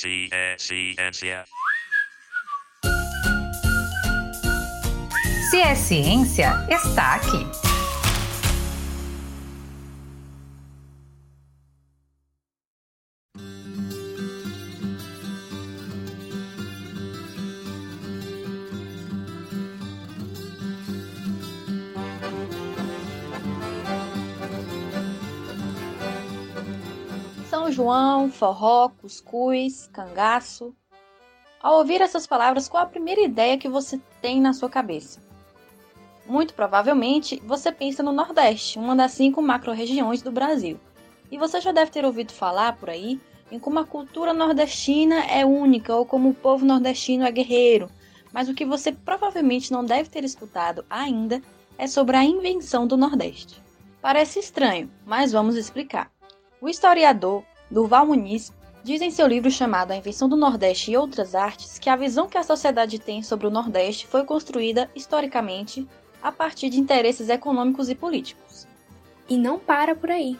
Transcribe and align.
Se 0.00 0.30
é 0.32 0.56
ciência. 0.56 1.44
Se 5.50 5.60
é 5.60 5.74
ciência, 5.74 6.66
está 6.70 7.16
aqui. 7.16 7.69
João, 27.90 28.30
forró, 28.30 28.88
cuscuz, 28.88 29.90
cangaço. 29.92 30.72
Ao 31.60 31.78
ouvir 31.78 32.00
essas 32.00 32.24
palavras, 32.24 32.68
qual 32.68 32.84
a 32.84 32.86
primeira 32.86 33.20
ideia 33.20 33.58
que 33.58 33.68
você 33.68 34.00
tem 34.22 34.40
na 34.40 34.52
sua 34.52 34.70
cabeça? 34.70 35.20
Muito 36.24 36.54
provavelmente 36.54 37.42
você 37.44 37.72
pensa 37.72 38.00
no 38.00 38.12
Nordeste, 38.12 38.78
uma 38.78 38.94
das 38.94 39.10
cinco 39.10 39.42
macro-regiões 39.42 40.22
do 40.22 40.30
Brasil. 40.30 40.78
E 41.32 41.36
você 41.36 41.60
já 41.60 41.72
deve 41.72 41.90
ter 41.90 42.04
ouvido 42.04 42.32
falar 42.32 42.76
por 42.76 42.88
aí 42.88 43.20
em 43.50 43.58
como 43.58 43.80
a 43.80 43.84
cultura 43.84 44.32
nordestina 44.32 45.24
é 45.24 45.44
única 45.44 45.92
ou 45.92 46.06
como 46.06 46.28
o 46.28 46.34
povo 46.34 46.64
nordestino 46.64 47.24
é 47.24 47.32
guerreiro. 47.32 47.90
Mas 48.32 48.48
o 48.48 48.54
que 48.54 48.64
você 48.64 48.92
provavelmente 48.92 49.72
não 49.72 49.84
deve 49.84 50.08
ter 50.08 50.22
escutado 50.22 50.84
ainda 50.88 51.42
é 51.76 51.88
sobre 51.88 52.16
a 52.16 52.22
invenção 52.22 52.86
do 52.86 52.96
Nordeste. 52.96 53.60
Parece 54.00 54.38
estranho, 54.38 54.88
mas 55.04 55.32
vamos 55.32 55.56
explicar. 55.56 56.08
O 56.60 56.68
historiador 56.68 57.42
Durval 57.70 58.04
Muniz 58.04 58.52
diz 58.82 59.00
em 59.00 59.12
seu 59.12 59.28
livro 59.28 59.48
chamado 59.48 59.92
A 59.92 59.96
Invenção 59.96 60.28
do 60.28 60.36
Nordeste 60.36 60.90
e 60.90 60.96
Outras 60.96 61.36
Artes 61.36 61.78
que 61.78 61.88
a 61.88 61.94
visão 61.94 62.28
que 62.28 62.36
a 62.36 62.42
sociedade 62.42 62.98
tem 62.98 63.22
sobre 63.22 63.46
o 63.46 63.50
Nordeste 63.50 64.08
foi 64.08 64.24
construída 64.24 64.90
historicamente 64.92 65.86
a 66.20 66.32
partir 66.32 66.68
de 66.68 66.80
interesses 66.80 67.28
econômicos 67.28 67.88
e 67.88 67.94
políticos. 67.94 68.66
E 69.28 69.36
não 69.36 69.56
para 69.58 69.94
por 69.94 70.10
aí. 70.10 70.36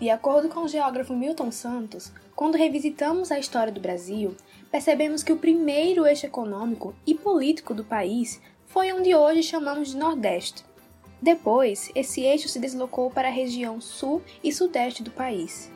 De 0.00 0.10
acordo 0.10 0.48
com 0.48 0.64
o 0.64 0.68
geógrafo 0.68 1.14
Milton 1.14 1.52
Santos, 1.52 2.12
quando 2.34 2.56
revisitamos 2.56 3.30
a 3.30 3.38
história 3.38 3.72
do 3.72 3.80
Brasil, 3.80 4.36
percebemos 4.70 5.22
que 5.22 5.32
o 5.32 5.38
primeiro 5.38 6.04
eixo 6.04 6.26
econômico 6.26 6.94
e 7.06 7.14
político 7.14 7.72
do 7.72 7.84
país 7.84 8.40
foi 8.66 8.92
onde 8.92 9.14
hoje 9.14 9.44
chamamos 9.44 9.90
de 9.90 9.96
Nordeste. 9.96 10.64
Depois, 11.22 11.90
esse 11.94 12.22
eixo 12.22 12.48
se 12.48 12.58
deslocou 12.58 13.08
para 13.08 13.28
a 13.28 13.32
região 13.32 13.80
sul 13.80 14.20
e 14.42 14.52
sudeste 14.52 15.02
do 15.02 15.10
país. 15.12 15.70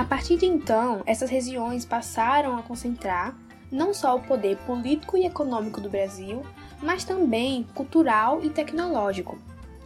A 0.00 0.04
partir 0.06 0.38
de 0.38 0.46
então, 0.46 1.02
essas 1.04 1.28
regiões 1.28 1.84
passaram 1.84 2.56
a 2.56 2.62
concentrar 2.62 3.36
não 3.70 3.92
só 3.92 4.16
o 4.16 4.22
poder 4.22 4.56
político 4.64 5.14
e 5.14 5.26
econômico 5.26 5.78
do 5.78 5.90
Brasil, 5.90 6.42
mas 6.80 7.04
também 7.04 7.66
cultural 7.74 8.42
e 8.42 8.48
tecnológico, 8.48 9.36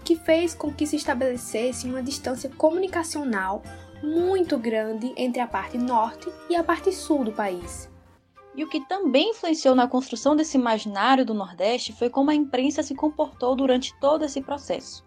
que 0.04 0.14
fez 0.14 0.54
com 0.54 0.72
que 0.72 0.86
se 0.86 0.94
estabelecesse 0.94 1.88
uma 1.88 2.00
distância 2.00 2.48
comunicacional 2.48 3.60
muito 4.04 4.56
grande 4.56 5.12
entre 5.16 5.40
a 5.40 5.48
parte 5.48 5.76
norte 5.76 6.30
e 6.48 6.54
a 6.54 6.62
parte 6.62 6.92
sul 6.92 7.24
do 7.24 7.32
país. 7.32 7.90
E 8.54 8.62
o 8.62 8.68
que 8.68 8.86
também 8.86 9.30
influenciou 9.30 9.74
na 9.74 9.88
construção 9.88 10.36
desse 10.36 10.56
imaginário 10.56 11.24
do 11.24 11.34
Nordeste 11.34 11.92
foi 11.92 12.08
como 12.08 12.30
a 12.30 12.34
imprensa 12.36 12.84
se 12.84 12.94
comportou 12.94 13.56
durante 13.56 13.92
todo 13.98 14.24
esse 14.24 14.40
processo. 14.40 15.04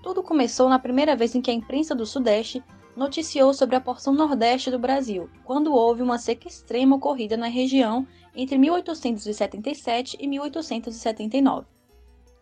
Tudo 0.00 0.22
começou 0.22 0.68
na 0.68 0.78
primeira 0.78 1.16
vez 1.16 1.34
em 1.34 1.42
que 1.42 1.50
a 1.50 1.54
imprensa 1.54 1.92
do 1.92 2.06
Sudeste 2.06 2.62
noticiou 2.96 3.52
sobre 3.52 3.76
a 3.76 3.80
porção 3.80 4.14
nordeste 4.14 4.70
do 4.70 4.78
Brasil, 4.78 5.28
quando 5.44 5.74
houve 5.74 6.02
uma 6.02 6.18
seca 6.18 6.48
extrema 6.48 6.96
ocorrida 6.96 7.36
na 7.36 7.48
região 7.48 8.06
entre 8.34 8.56
1877 8.58 10.16
e 10.20 10.26
1879. 10.26 11.66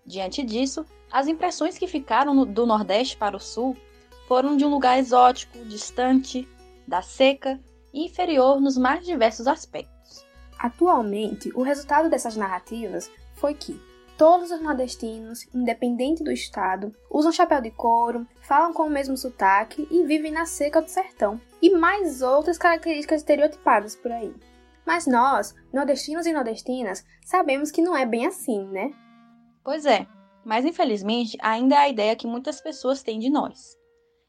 Diante 0.05 0.43
disso, 0.43 0.85
as 1.11 1.29
impressões 1.29 1.79
que 1.79 1.87
ficaram 1.87 2.45
do 2.45 2.67
Nordeste 2.67 3.17
para 3.17 3.37
o 3.37 3.41
Sul 3.41 3.77
foram 4.27 4.57
de 4.57 4.65
um 4.65 4.71
lugar 4.71 4.99
exótico, 4.99 5.65
distante, 5.65 6.49
da 6.87 7.03
seca 7.03 7.61
e 7.93 8.05
inferior 8.07 8.61
nos 8.61 8.77
mais 8.77 9.05
diversos 9.05 9.47
aspectos. 9.47 10.25
Atualmente, 10.59 11.51
o 11.55 11.63
resultado 11.63 12.09
dessas 12.09 12.37
narrativas 12.37 13.11
foi 13.35 13.55
que 13.55 13.81
todos 14.23 14.53
os 14.53 14.63
nordestinos, 14.63 15.49
independente 15.53 16.23
do 16.23 16.31
estado, 16.31 16.95
usam 17.11 17.33
chapéu 17.33 17.61
de 17.61 17.73
couro, 17.73 18.25
falam 18.41 18.73
com 18.73 18.85
o 18.85 18.89
mesmo 18.89 19.17
sotaque 19.17 19.85
e 19.91 20.05
vivem 20.05 20.31
na 20.31 20.47
seca 20.47 20.81
do 20.81 20.89
sertão, 20.89 21.41
e 21.61 21.71
mais 21.71 22.23
outras 22.23 22.57
características 22.57 23.23
estereotipadas 23.23 23.97
por 23.97 24.13
aí. 24.13 24.33
Mas 24.87 25.09
nós, 25.09 25.57
nordestinos 25.73 26.25
e 26.25 26.33
nordestinas, 26.33 27.05
sabemos 27.25 27.73
que 27.73 27.83
não 27.83 27.97
é 27.97 28.07
bem 28.07 28.25
assim, 28.25 28.65
né? 28.69 28.93
Pois 29.65 29.87
é, 29.87 30.07
mas 30.45 30.65
infelizmente 30.65 31.37
ainda 31.41 31.75
é 31.75 31.79
a 31.79 31.89
ideia 31.89 32.15
que 32.15 32.29
muitas 32.29 32.61
pessoas 32.61 33.03
têm 33.03 33.19
de 33.19 33.29
nós. 33.29 33.77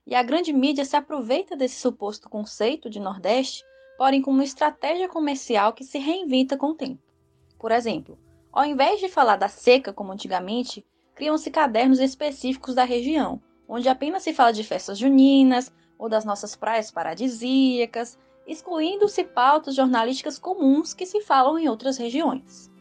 E 0.07 0.15
a 0.15 0.23
grande 0.23 0.51
mídia 0.51 0.85
se 0.85 0.95
aproveita 0.95 1.55
desse 1.55 1.79
suposto 1.79 2.27
conceito 2.27 2.89
de 2.89 2.99
Nordeste, 2.99 3.63
porém 3.95 4.23
como 4.23 4.37
uma 4.37 4.43
estratégia 4.43 5.07
comercial 5.07 5.71
que 5.71 5.83
se 5.83 5.99
reinventa 5.99 6.57
com 6.57 6.71
o 6.71 6.75
tempo. 6.75 6.99
Por 7.59 7.71
exemplo, 7.71 8.17
ao 8.53 8.63
invés 8.63 8.99
de 8.99 9.09
falar 9.09 9.35
da 9.35 9.47
seca 9.47 9.91
como 9.91 10.11
antigamente, 10.11 10.85
criam-se 11.15 11.49
cadernos 11.49 11.99
específicos 11.99 12.75
da 12.75 12.83
região, 12.83 13.41
onde 13.67 13.89
apenas 13.89 14.21
se 14.21 14.31
fala 14.31 14.53
de 14.53 14.63
festas 14.63 14.99
juninas 14.99 15.73
ou 15.97 16.07
das 16.07 16.23
nossas 16.23 16.55
praias 16.55 16.91
paradisíacas, 16.91 18.17
excluindo-se 18.45 19.23
pautas 19.23 19.73
jornalísticas 19.73 20.37
comuns 20.37 20.93
que 20.93 21.05
se 21.05 21.21
falam 21.21 21.57
em 21.57 21.67
outras 21.67 21.97
regiões. 21.97 22.71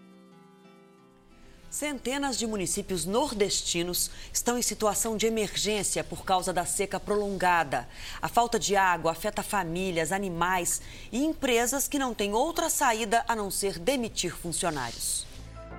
Centenas 1.71 2.39
de 2.39 2.47
municípios 2.47 3.07
nordestinos 3.07 4.11
estão 4.31 4.59
em 4.59 4.63
situação 4.63 5.17
de 5.17 5.27
emergência 5.27 6.05
por 6.05 6.23
causa 6.23 6.53
da 6.53 6.67
seca 6.67 7.01
prolongada. 7.01 7.89
A 8.21 8.29
falta 8.29 8.59
de 8.59 8.77
água 8.77 9.13
afeta 9.13 9.43
famílias, 9.43 10.13
animais 10.13 10.83
e 11.11 11.25
empresas 11.25 11.89
que 11.89 11.99
não 11.99 12.13
têm 12.13 12.35
outra 12.35 12.69
saída 12.69 13.25
a 13.27 13.35
não 13.35 13.51
ser 13.51 13.79
demitir 13.79 14.37
funcionários. 14.37 15.32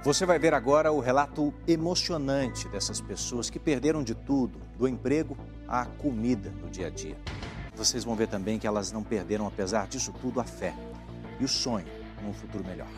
Você 0.04 0.26
vai 0.26 0.38
ver 0.38 0.54
agora 0.54 0.92
o 0.92 1.00
relato 1.00 1.54
emocionante 1.66 2.68
dessas 2.68 3.00
pessoas 3.00 3.50
que 3.50 3.58
perderam 3.58 4.04
de 4.04 4.14
tudo, 4.14 4.60
do 4.78 4.86
emprego 4.86 5.38
à 5.66 5.86
comida 5.86 6.52
no 6.62 6.70
dia 6.70 6.88
a 6.88 6.90
dia. 6.90 7.16
Vocês 7.74 8.04
vão 8.04 8.14
ver 8.14 8.28
também 8.28 8.60
que 8.60 8.68
elas 8.68 8.92
não 8.92 9.02
perderam, 9.02 9.48
apesar 9.48 9.88
disso 9.88 10.14
tudo, 10.22 10.42
a 10.42 10.44
fé 10.44 10.76
e 11.40 11.46
o 11.46 11.48
sonho 11.48 11.86
num 12.22 12.34
futuro 12.34 12.66
melhor. 12.66 12.90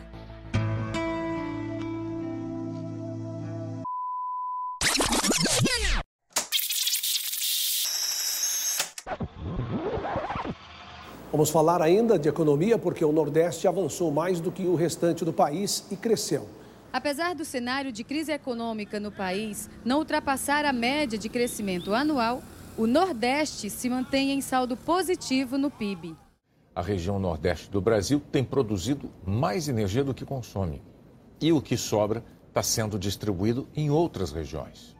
Vamos 11.31 11.51
falar 11.51 11.83
ainda 11.83 12.17
de 12.17 12.27
economia 12.27 12.79
porque 12.79 13.05
o 13.05 13.11
Nordeste 13.11 13.67
avançou 13.67 14.09
mais 14.09 14.39
do 14.39 14.51
que 14.51 14.63
o 14.63 14.73
restante 14.73 15.23
do 15.23 15.31
país 15.31 15.85
e 15.91 15.95
cresceu. 15.95 16.64
Apesar 16.95 17.35
do 17.35 17.43
cenário 17.43 17.91
de 17.91 18.05
crise 18.05 18.31
econômica 18.31 19.01
no 19.01 19.11
país 19.11 19.69
não 19.83 19.97
ultrapassar 19.99 20.63
a 20.63 20.71
média 20.71 21.19
de 21.19 21.27
crescimento 21.27 21.93
anual, 21.93 22.41
o 22.77 22.87
Nordeste 22.87 23.69
se 23.69 23.89
mantém 23.89 24.31
em 24.31 24.39
saldo 24.39 24.77
positivo 24.77 25.57
no 25.57 25.69
PIB. 25.69 26.15
A 26.73 26.81
região 26.81 27.19
Nordeste 27.19 27.69
do 27.69 27.81
Brasil 27.81 28.21
tem 28.31 28.45
produzido 28.45 29.11
mais 29.27 29.67
energia 29.67 30.05
do 30.05 30.13
que 30.13 30.23
consome. 30.23 30.81
E 31.41 31.51
o 31.51 31.61
que 31.61 31.75
sobra 31.75 32.23
está 32.47 32.63
sendo 32.63 32.97
distribuído 32.97 33.67
em 33.75 33.89
outras 33.89 34.31
regiões. 34.31 34.94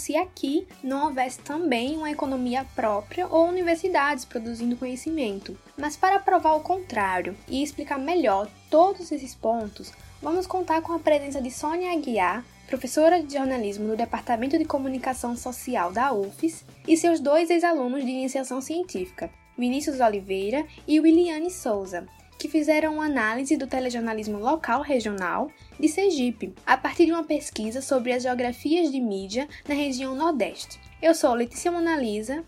Se 0.00 0.16
aqui 0.16 0.66
não 0.82 1.06
houvesse 1.06 1.38
também 1.40 1.96
uma 1.96 2.10
economia 2.10 2.66
própria 2.74 3.28
ou 3.28 3.46
universidades 3.46 4.24
produzindo 4.24 4.76
conhecimento. 4.76 5.56
Mas 5.76 5.96
para 5.96 6.18
provar 6.18 6.54
o 6.54 6.60
contrário 6.60 7.36
e 7.46 7.62
explicar 7.62 7.98
melhor 7.98 8.48
todos 8.70 9.12
esses 9.12 9.34
pontos, 9.34 9.92
vamos 10.22 10.46
contar 10.46 10.80
com 10.82 10.92
a 10.92 10.98
presença 10.98 11.40
de 11.40 11.50
Sônia 11.50 11.92
Aguiar, 11.92 12.44
professora 12.66 13.22
de 13.22 13.34
jornalismo 13.34 13.86
no 13.86 13.96
Departamento 13.96 14.56
de 14.56 14.64
Comunicação 14.64 15.36
Social 15.36 15.92
da 15.92 16.12
UFES, 16.12 16.64
e 16.88 16.96
seus 16.96 17.20
dois 17.20 17.50
ex-alunos 17.50 18.04
de 18.04 18.10
iniciação 18.10 18.60
científica, 18.60 19.30
Vinícius 19.56 20.00
Oliveira 20.00 20.66
e 20.88 20.98
Williane 20.98 21.50
Souza, 21.50 22.06
que 22.40 22.48
fizeram 22.48 22.94
uma 22.94 23.04
análise 23.04 23.54
do 23.54 23.66
telejornalismo 23.66 24.38
local 24.38 24.80
regional 24.80 25.50
de 25.78 25.86
Sergipe, 25.86 26.54
a 26.66 26.74
partir 26.74 27.04
de 27.04 27.12
uma 27.12 27.22
pesquisa 27.22 27.82
sobre 27.82 28.14
as 28.14 28.22
geografias 28.22 28.90
de 28.90 28.98
mídia 28.98 29.46
na 29.68 29.74
região 29.74 30.14
Nordeste. 30.14 30.80
Eu 31.02 31.14
sou 31.14 31.34
Letícia 31.34 31.70
Monalisa. 31.70 32.42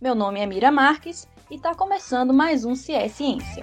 Meu 0.00 0.16
nome 0.16 0.40
é 0.40 0.46
Mira 0.46 0.72
Marques 0.72 1.28
e 1.48 1.54
está 1.54 1.76
começando 1.76 2.34
mais 2.34 2.64
um 2.64 2.74
CIE 2.74 3.08
Ciência. 3.08 3.62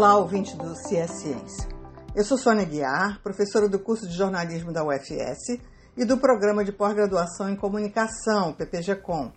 Olá, 0.00 0.16
ouvinte 0.16 0.56
do 0.56 0.74
CS 0.74 1.10
Ciência. 1.20 1.68
Eu 2.16 2.24
sou 2.24 2.38
Sônia 2.38 2.64
Guiar, 2.64 3.20
professora 3.22 3.68
do 3.68 3.78
curso 3.78 4.08
de 4.08 4.16
jornalismo 4.16 4.72
da 4.72 4.82
UFS 4.82 5.60
e 5.94 6.06
do 6.06 6.16
programa 6.16 6.64
de 6.64 6.72
pós-graduação 6.72 7.50
em 7.50 7.54
comunicação, 7.54 8.54
PPG-Com. 8.54 9.30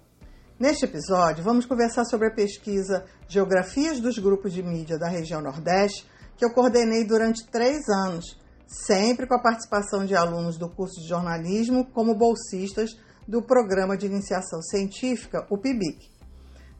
Neste 0.57 0.86
episódio, 0.86 1.44
vamos 1.44 1.65
conversar 1.65 2.06
sobre 2.06 2.30
a 2.30 2.33
pesquisa 2.33 3.04
Geografias 3.27 4.00
dos 4.00 4.18
Grupos 4.18 4.54
de 4.54 4.63
Mídia 4.63 4.98
da 4.98 5.10
Região 5.10 5.42
Nordeste, 5.42 6.10
que 6.38 6.45
eu 6.45 6.54
coordenei 6.54 7.04
durante 7.04 7.45
três 7.48 7.89
anos, 7.89 8.39
sempre 8.65 9.27
com 9.27 9.36
a 9.36 9.44
participação 9.44 10.06
de 10.06 10.15
alunos 10.15 10.57
do 10.57 10.69
curso 10.69 11.01
de 11.01 11.10
jornalismo 11.10 11.92
como 11.92 12.15
bolsistas 12.15 12.92
do 13.27 13.42
Programa 13.42 13.98
de 13.98 14.06
Iniciação 14.06 14.62
Científica, 14.62 15.45
o 15.50 15.57
PIBIC. 15.57 16.12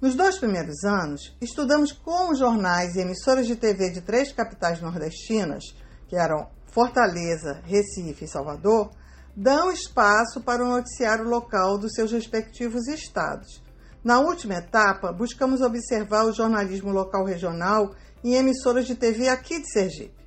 Nos 0.04 0.16
dois 0.16 0.38
primeiros 0.38 0.84
anos, 0.84 1.34
estudamos 1.40 1.94
como 1.94 2.36
jornais 2.36 2.94
e 2.94 3.00
emissoras 3.00 3.48
de 3.48 3.56
TV 3.56 3.90
de 3.90 4.02
três 4.02 4.34
capitais 4.34 4.82
nordestinas, 4.82 5.64
que 6.10 6.18
eram 6.18 6.50
Fortaleza, 6.66 7.62
Recife 7.64 8.26
e 8.26 8.28
Salvador, 8.28 8.92
dão 9.34 9.72
espaço 9.72 10.42
para 10.42 10.62
o 10.62 10.68
noticiário 10.68 11.24
local 11.24 11.78
dos 11.78 11.94
seus 11.94 12.12
respectivos 12.12 12.86
estados. 12.90 13.64
Na 14.04 14.20
última 14.20 14.56
etapa, 14.56 15.14
buscamos 15.14 15.62
observar 15.62 16.26
o 16.26 16.34
jornalismo 16.34 16.92
local 16.92 17.24
regional 17.24 17.96
em 18.22 18.36
emissoras 18.36 18.86
de 18.86 18.96
TV 18.96 19.30
aqui 19.30 19.62
de 19.62 19.72
Sergipe. 19.72 20.22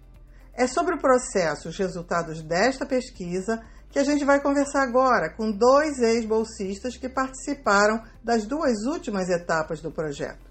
É 0.55 0.67
sobre 0.67 0.95
o 0.95 0.99
processo, 0.99 1.69
os 1.69 1.77
resultados 1.77 2.41
desta 2.41 2.87
pesquisa 2.87 3.61
que 3.91 3.99
a 3.99 4.05
gente 4.05 4.25
vai 4.25 4.41
conversar 4.41 4.83
agora 4.83 5.33
com 5.35 5.51
dois 5.51 5.99
ex-bolsistas 5.99 6.97
que 6.97 7.09
participaram 7.09 8.03
das 8.23 8.45
duas 8.45 8.85
últimas 8.85 9.29
etapas 9.29 9.81
do 9.81 9.91
projeto. 9.91 10.47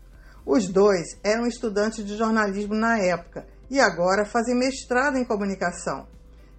Os 0.46 0.68
dois 0.68 1.18
eram 1.24 1.48
estudantes 1.48 2.06
de 2.06 2.16
jornalismo 2.16 2.76
na 2.76 3.00
época 3.00 3.48
e 3.70 3.80
agora 3.80 4.26
fazem 4.26 4.56
mestrado 4.56 5.18
em 5.18 5.26
comunicação. 5.26 6.08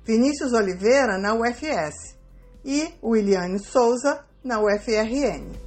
Vinícius 0.04 0.52
Oliveira 0.52 1.18
na 1.18 1.34
UFS 1.34 2.16
e 2.64 2.94
Williane 3.02 3.58
Souza 3.58 4.24
na 4.42 4.60
UFRN. 4.60 5.66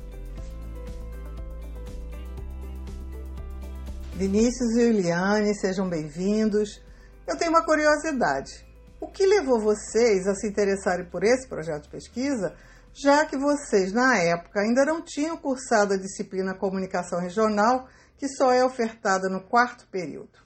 Vinícius 4.15 4.75
e 4.75 4.83
Williane, 4.83 5.55
sejam 5.55 5.87
bem-vindos. 5.87 6.81
Eu 7.25 7.37
tenho 7.37 7.51
uma 7.51 7.63
curiosidade. 7.63 8.68
O 9.01 9.07
que 9.07 9.25
levou 9.25 9.59
vocês 9.59 10.27
a 10.27 10.35
se 10.35 10.47
interessarem 10.47 11.05
por 11.05 11.23
esse 11.23 11.47
projeto 11.47 11.83
de 11.83 11.89
pesquisa, 11.89 12.53
já 12.93 13.25
que 13.25 13.37
vocês, 13.37 13.93
na 13.93 14.17
época, 14.17 14.59
ainda 14.59 14.83
não 14.83 15.01
tinham 15.01 15.37
cursado 15.37 15.93
a 15.93 15.97
disciplina 15.97 16.53
Comunicação 16.53 17.19
Regional, 17.21 17.87
que 18.17 18.27
só 18.27 18.51
é 18.51 18.63
ofertada 18.63 19.29
no 19.29 19.41
quarto 19.41 19.87
período? 19.87 20.39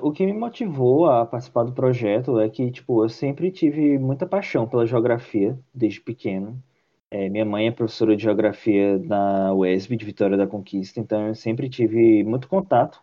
O 0.00 0.12
que 0.12 0.24
me 0.24 0.32
motivou 0.32 1.06
a 1.06 1.26
participar 1.26 1.64
do 1.64 1.72
projeto 1.72 2.38
é 2.38 2.48
que, 2.48 2.70
tipo, 2.70 3.04
eu 3.04 3.08
sempre 3.08 3.50
tive 3.50 3.98
muita 3.98 4.26
paixão 4.26 4.68
pela 4.68 4.86
geografia 4.86 5.58
desde 5.74 6.00
pequeno. 6.00 6.62
É, 7.10 7.28
minha 7.28 7.44
mãe 7.44 7.66
é 7.66 7.72
professora 7.72 8.16
de 8.16 8.22
geografia 8.22 8.96
na 8.98 9.52
UESB 9.54 9.96
de 9.96 10.06
Vitória 10.06 10.36
da 10.36 10.46
Conquista, 10.46 11.00
então 11.00 11.26
eu 11.26 11.34
sempre 11.34 11.68
tive 11.68 12.22
muito 12.24 12.48
contato 12.48 13.02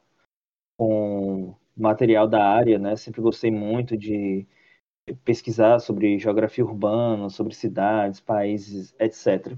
com 0.78 1.54
material 1.76 2.28
da 2.28 2.44
área, 2.44 2.80
né? 2.80 2.96
Sempre 2.96 3.22
gostei 3.22 3.52
muito 3.52 3.98
de 3.98 4.48
pesquisar 5.16 5.80
sobre 5.80 6.18
geografia 6.20 6.66
urbana, 6.66 7.30
sobre 7.30 7.54
cidades, 7.54 8.20
países, 8.20 8.94
etc. 9.00 9.58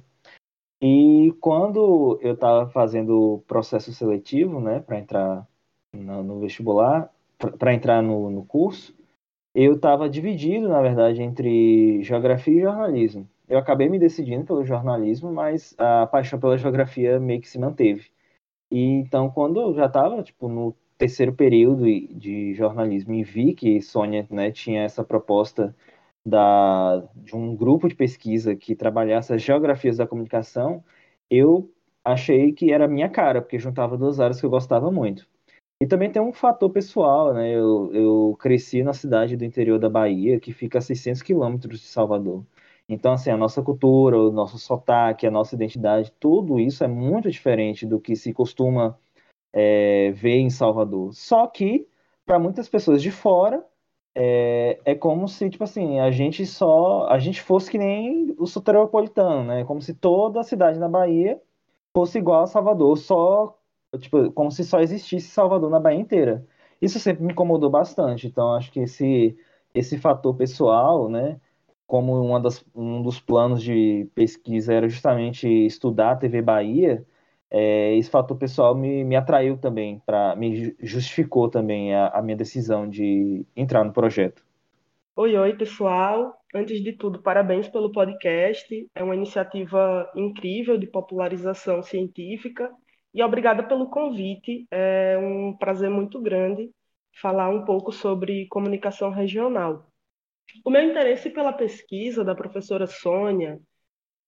E 0.81 1.33
quando 1.39 2.19
eu 2.21 2.33
estava 2.33 2.67
fazendo 2.69 3.35
o 3.35 3.39
processo 3.41 3.93
seletivo, 3.93 4.59
né, 4.59 4.79
para 4.79 4.99
entrar 4.99 5.47
no, 5.93 6.23
no 6.23 6.39
vestibular, 6.39 7.13
para 7.37 7.73
entrar 7.73 8.01
no, 8.01 8.29
no 8.29 8.43
curso, 8.45 8.95
eu 9.53 9.73
estava 9.75 10.09
dividido, 10.09 10.69
na 10.69 10.81
verdade, 10.81 11.21
entre 11.21 12.01
geografia 12.03 12.53
e 12.57 12.61
jornalismo. 12.61 13.29
Eu 13.47 13.59
acabei 13.59 13.89
me 13.89 13.99
decidindo 13.99 14.45
pelo 14.45 14.63
jornalismo, 14.65 15.31
mas 15.31 15.75
a 15.77 16.07
paixão 16.07 16.39
pela 16.39 16.57
geografia 16.57 17.19
meio 17.19 17.41
que 17.41 17.49
se 17.49 17.59
manteve. 17.59 18.09
E 18.71 18.81
então, 18.81 19.29
quando 19.29 19.59
eu 19.59 19.73
já 19.75 19.87
estava 19.87 20.23
tipo 20.23 20.47
no 20.47 20.73
terceiro 21.01 21.33
período 21.33 21.83
de 21.83 22.53
jornalismo 22.53 23.15
e 23.15 23.23
vi 23.23 23.55
que 23.55 23.81
Sônia 23.81 24.27
né, 24.29 24.51
tinha 24.51 24.83
essa 24.83 25.03
proposta 25.03 25.75
da, 26.23 27.03
de 27.15 27.35
um 27.35 27.55
grupo 27.55 27.87
de 27.89 27.95
pesquisa 27.95 28.55
que 28.55 28.75
trabalhasse 28.75 29.33
as 29.33 29.41
geografias 29.41 29.97
da 29.97 30.05
comunicação, 30.05 30.83
eu 31.27 31.67
achei 32.05 32.53
que 32.53 32.71
era 32.71 32.87
minha 32.87 33.09
cara, 33.09 33.41
porque 33.41 33.57
juntava 33.57 33.97
duas 33.97 34.19
áreas 34.19 34.39
que 34.39 34.45
eu 34.45 34.49
gostava 34.51 34.91
muito. 34.91 35.27
E 35.81 35.87
também 35.87 36.11
tem 36.11 36.21
um 36.21 36.31
fator 36.31 36.69
pessoal, 36.69 37.33
né? 37.33 37.49
Eu, 37.51 37.91
eu 37.93 38.37
cresci 38.39 38.83
na 38.83 38.93
cidade 38.93 39.35
do 39.35 39.43
interior 39.43 39.79
da 39.79 39.89
Bahia, 39.89 40.39
que 40.39 40.53
fica 40.53 40.77
a 40.77 40.81
600 40.81 41.23
quilômetros 41.23 41.79
de 41.79 41.87
Salvador. 41.87 42.45
Então, 42.87 43.13
assim, 43.13 43.31
a 43.31 43.37
nossa 43.37 43.63
cultura, 43.63 44.19
o 44.19 44.31
nosso 44.31 44.59
sotaque, 44.59 45.25
a 45.25 45.31
nossa 45.31 45.55
identidade, 45.55 46.13
tudo 46.19 46.59
isso 46.59 46.83
é 46.83 46.87
muito 46.87 47.31
diferente 47.31 47.87
do 47.87 47.99
que 47.99 48.15
se 48.15 48.31
costuma 48.33 48.95
é, 49.53 50.13
em 50.23 50.49
Salvador. 50.49 51.13
Só 51.13 51.47
que, 51.47 51.87
para 52.25 52.39
muitas 52.39 52.69
pessoas 52.69 53.01
de 53.01 53.11
fora, 53.11 53.65
é, 54.13 54.79
é 54.85 54.95
como 54.95 55.27
se, 55.27 55.49
tipo 55.49 55.63
assim, 55.63 55.99
a 55.99 56.11
gente 56.11 56.45
só. 56.45 57.07
A 57.07 57.19
gente 57.19 57.41
fosse 57.41 57.71
que 57.71 57.77
nem 57.77 58.35
o 58.37 58.45
soteropolitano, 58.45 59.43
né? 59.45 59.63
Como 59.65 59.81
se 59.81 59.93
toda 59.93 60.41
a 60.41 60.43
cidade 60.43 60.79
na 60.79 60.89
Bahia 60.89 61.41
fosse 61.93 62.17
igual 62.19 62.43
a 62.43 62.47
Salvador, 62.47 62.97
só. 62.97 63.57
Tipo, 63.99 64.31
como 64.31 64.51
se 64.51 64.63
só 64.63 64.79
existisse 64.79 65.27
Salvador 65.29 65.69
na 65.69 65.79
Bahia 65.79 65.99
inteira. 65.99 66.47
Isso 66.81 66.99
sempre 66.99 67.23
me 67.23 67.33
incomodou 67.33 67.69
bastante. 67.69 68.27
Então, 68.27 68.53
acho 68.53 68.71
que 68.71 68.79
esse, 68.81 69.37
esse 69.73 69.97
fator 69.97 70.35
pessoal, 70.35 71.09
né? 71.09 71.39
Como 71.87 72.13
uma 72.21 72.39
das, 72.39 72.65
um 72.75 73.01
dos 73.01 73.19
planos 73.19 73.61
de 73.61 74.09
pesquisa 74.15 74.73
era 74.73 74.89
justamente 74.89 75.47
estudar 75.47 76.11
a 76.13 76.15
TV 76.15 76.41
Bahia, 76.41 77.05
é, 77.51 77.97
esse 77.97 78.09
fator 78.09 78.37
pessoal 78.37 78.73
me, 78.73 79.03
me 79.03 79.15
atraiu 79.15 79.57
também, 79.57 80.01
para 80.05 80.35
me 80.37 80.73
justificou 80.79 81.49
também 81.49 81.93
a, 81.93 82.07
a 82.07 82.21
minha 82.21 82.37
decisão 82.37 82.89
de 82.89 83.45
entrar 83.55 83.83
no 83.83 83.91
projeto. 83.91 84.43
Oi, 85.17 85.37
oi, 85.37 85.53
pessoal. 85.57 86.33
Antes 86.55 86.81
de 86.81 86.93
tudo, 86.93 87.21
parabéns 87.21 87.67
pelo 87.67 87.91
podcast. 87.91 88.89
É 88.95 89.03
uma 89.03 89.15
iniciativa 89.15 90.09
incrível 90.15 90.77
de 90.77 90.87
popularização 90.87 91.83
científica 91.83 92.71
e 93.13 93.21
obrigada 93.21 93.63
pelo 93.63 93.89
convite. 93.89 94.65
É 94.71 95.17
um 95.17 95.53
prazer 95.57 95.89
muito 95.89 96.21
grande 96.21 96.71
falar 97.21 97.49
um 97.49 97.65
pouco 97.65 97.91
sobre 97.91 98.47
comunicação 98.47 99.09
regional. 99.11 99.85
O 100.63 100.69
meu 100.69 100.83
interesse 100.83 101.29
pela 101.29 101.51
pesquisa 101.51 102.23
da 102.23 102.33
professora 102.33 102.87
Sônia 102.87 103.59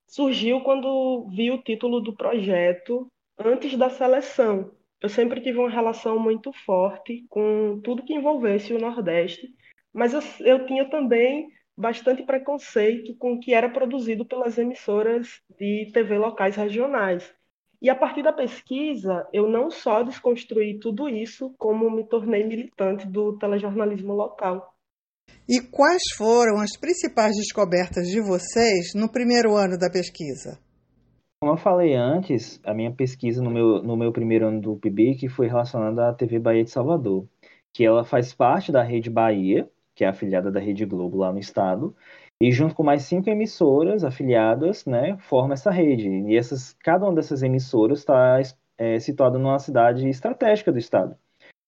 surgiu 0.06 0.62
quando 0.62 1.28
vi 1.30 1.50
o 1.50 1.62
título 1.62 2.02
do 2.02 2.14
projeto 2.14 3.10
antes 3.38 3.78
da 3.78 3.90
seleção. 3.90 4.72
Eu 5.02 5.10
sempre 5.10 5.42
tive 5.42 5.58
uma 5.58 5.70
relação 5.70 6.18
muito 6.18 6.52
forte 6.66 7.26
com 7.30 7.80
tudo 7.84 8.04
que 8.04 8.14
envolvesse 8.14 8.74
o 8.74 8.80
Nordeste, 8.80 9.54
mas 9.94 10.14
eu, 10.14 10.22
eu 10.46 10.66
tinha 10.66 10.90
também 10.90 11.50
bastante 11.76 12.24
preconceito 12.24 13.16
com 13.18 13.34
o 13.34 13.40
que 13.40 13.54
era 13.54 13.70
produzido 13.70 14.26
pelas 14.26 14.58
emissoras 14.58 15.42
de 15.60 15.92
TV 15.94 16.18
locais 16.18 16.56
regionais. 16.56 17.34
E 17.82 17.90
a 17.90 17.96
partir 17.96 18.24
da 18.24 18.32
pesquisa, 18.32 19.28
eu 19.34 19.50
não 19.50 19.70
só 19.70 20.04
desconstruí 20.04 20.80
tudo 20.80 21.10
isso, 21.10 21.54
como 21.58 21.92
me 21.92 22.08
tornei 22.08 22.46
militante 22.46 23.06
do 23.06 23.38
telejornalismo 23.38 24.14
local. 24.14 24.74
E 25.50 25.60
quais 25.60 26.04
foram 26.16 26.62
as 26.62 26.78
principais 26.80 27.36
descobertas 27.36 28.08
de 28.08 28.22
vocês 28.22 28.94
no 28.96 29.12
primeiro 29.12 29.58
ano 29.58 29.78
da 29.78 29.90
pesquisa? 29.90 30.58
Como 31.44 31.52
eu 31.52 31.58
falei 31.58 31.94
antes, 31.94 32.58
a 32.64 32.74
minha 32.74 32.90
pesquisa 32.90 33.44
no 33.44 33.52
meu, 33.52 33.84
no 33.84 33.98
meu 33.98 34.14
primeiro 34.14 34.48
ano 34.48 34.62
do 34.62 34.78
PIBIC 34.78 35.28
foi 35.28 35.46
relacionada 35.46 36.08
à 36.08 36.14
TV 36.14 36.40
Bahia 36.40 36.64
de 36.64 36.70
Salvador, 36.70 37.28
que 37.74 37.84
ela 37.84 38.06
faz 38.06 38.34
parte 38.34 38.72
da 38.72 38.82
Rede 38.82 39.10
Bahia, 39.10 39.70
que 39.94 40.06
é 40.06 40.08
afiliada 40.08 40.50
da 40.50 40.62
Rede 40.62 40.86
Globo 40.86 41.18
lá 41.18 41.34
no 41.34 41.40
estado, 41.40 41.94
e 42.42 42.50
junto 42.50 42.74
com 42.74 42.82
mais 42.82 43.02
cinco 43.04 43.30
emissoras 43.30 44.06
afiliadas, 44.06 44.86
né, 44.86 45.18
forma 45.18 45.54
essa 45.54 45.70
rede. 45.70 46.08
E 46.08 46.38
essas, 46.38 46.78
cada 46.80 47.06
uma 47.06 47.16
dessas 47.16 47.44
emissoras 47.44 48.00
está 48.00 48.40
é, 48.78 48.98
situada 49.02 49.38
numa 49.38 49.60
cidade 49.60 50.08
estratégica 50.08 50.72
do 50.72 50.80
estado. 50.80 51.14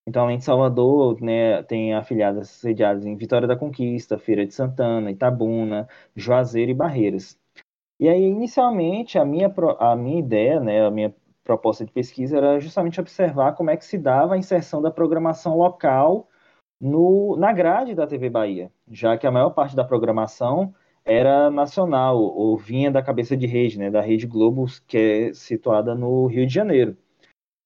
Então, 0.07 0.23
além 0.23 0.37
de 0.37 0.45
Salvador, 0.45 1.19
né, 1.21 1.61
tem 1.63 1.93
afiliadas 1.93 2.49
sediadas 2.49 3.05
em 3.05 3.17
Vitória 3.17 3.45
da 3.45 3.57
Conquista, 3.57 4.17
Feira 4.17 4.45
de 4.45 4.53
Santana, 4.53 5.11
Itabuna, 5.11 5.85
Juazeiro 6.15 6.71
e 6.71 6.73
Barreiras. 6.73 7.37
E 7.99 8.09
aí, 8.09 8.23
inicialmente, 8.23 9.17
a 9.17 9.25
minha, 9.25 9.53
a 9.79 9.95
minha 9.95 10.19
ideia, 10.19 10.59
né, 10.59 10.85
a 10.85 10.91
minha 10.91 11.13
proposta 11.43 11.85
de 11.85 11.91
pesquisa 11.91 12.37
era 12.37 12.59
justamente 12.59 12.99
observar 12.99 13.53
como 13.53 13.69
é 13.69 13.77
que 13.77 13.85
se 13.85 13.97
dava 13.97 14.33
a 14.33 14.37
inserção 14.37 14.81
da 14.81 14.91
programação 14.91 15.57
local 15.57 16.27
no, 16.79 17.35
na 17.37 17.53
grade 17.53 17.95
da 17.95 18.07
TV 18.07 18.29
Bahia, 18.29 18.71
já 18.91 19.17
que 19.17 19.27
a 19.27 19.31
maior 19.31 19.51
parte 19.51 19.75
da 19.75 19.83
programação 19.83 20.73
era 21.05 21.51
nacional, 21.51 22.17
ou 22.19 22.57
vinha 22.57 22.91
da 22.91 23.01
cabeça 23.01 23.37
de 23.37 23.45
rede, 23.45 23.77
né, 23.77 23.91
da 23.91 24.01
Rede 24.01 24.25
Globo, 24.25 24.65
que 24.87 24.97
é 24.97 25.33
situada 25.33 25.93
no 25.95 26.25
Rio 26.27 26.47
de 26.47 26.53
Janeiro. 26.53 26.97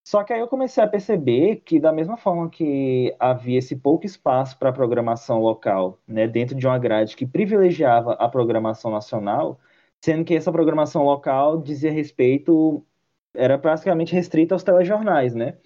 Só 0.06 0.24
que 0.24 0.34
aí 0.34 0.40
eu 0.40 0.48
comecei 0.48 0.84
a 0.84 0.88
perceber 0.88 1.58
que, 1.58 1.80
da 1.80 1.92
mesma 1.92 2.18
forma 2.18 2.50
que 2.50 3.16
havia 3.20 3.60
esse 3.60 3.76
pouco 3.76 4.06
espaço 4.06 4.58
para 4.58 4.74
programação 4.74 5.40
local, 5.40 6.00
né, 6.08 6.28
dentro 6.28 6.56
de 6.56 6.68
uma 6.68 6.78
grade 6.78 7.16
que 7.16 7.26
privilegiava 7.26 8.14
a 8.14 8.28
programação 8.28 8.92
nacional, 8.92 9.60
sendo 10.04 10.24
que 10.24 10.36
essa 10.36 10.52
programação 10.52 11.04
local 11.04 11.62
dizia 11.62 11.92
respeito, 11.92 12.86
era 13.34 13.58
praticamente 13.58 14.14
restrita 14.14 14.56
aos 14.56 14.64
telejornais, 14.64 15.36
né? 15.36 15.58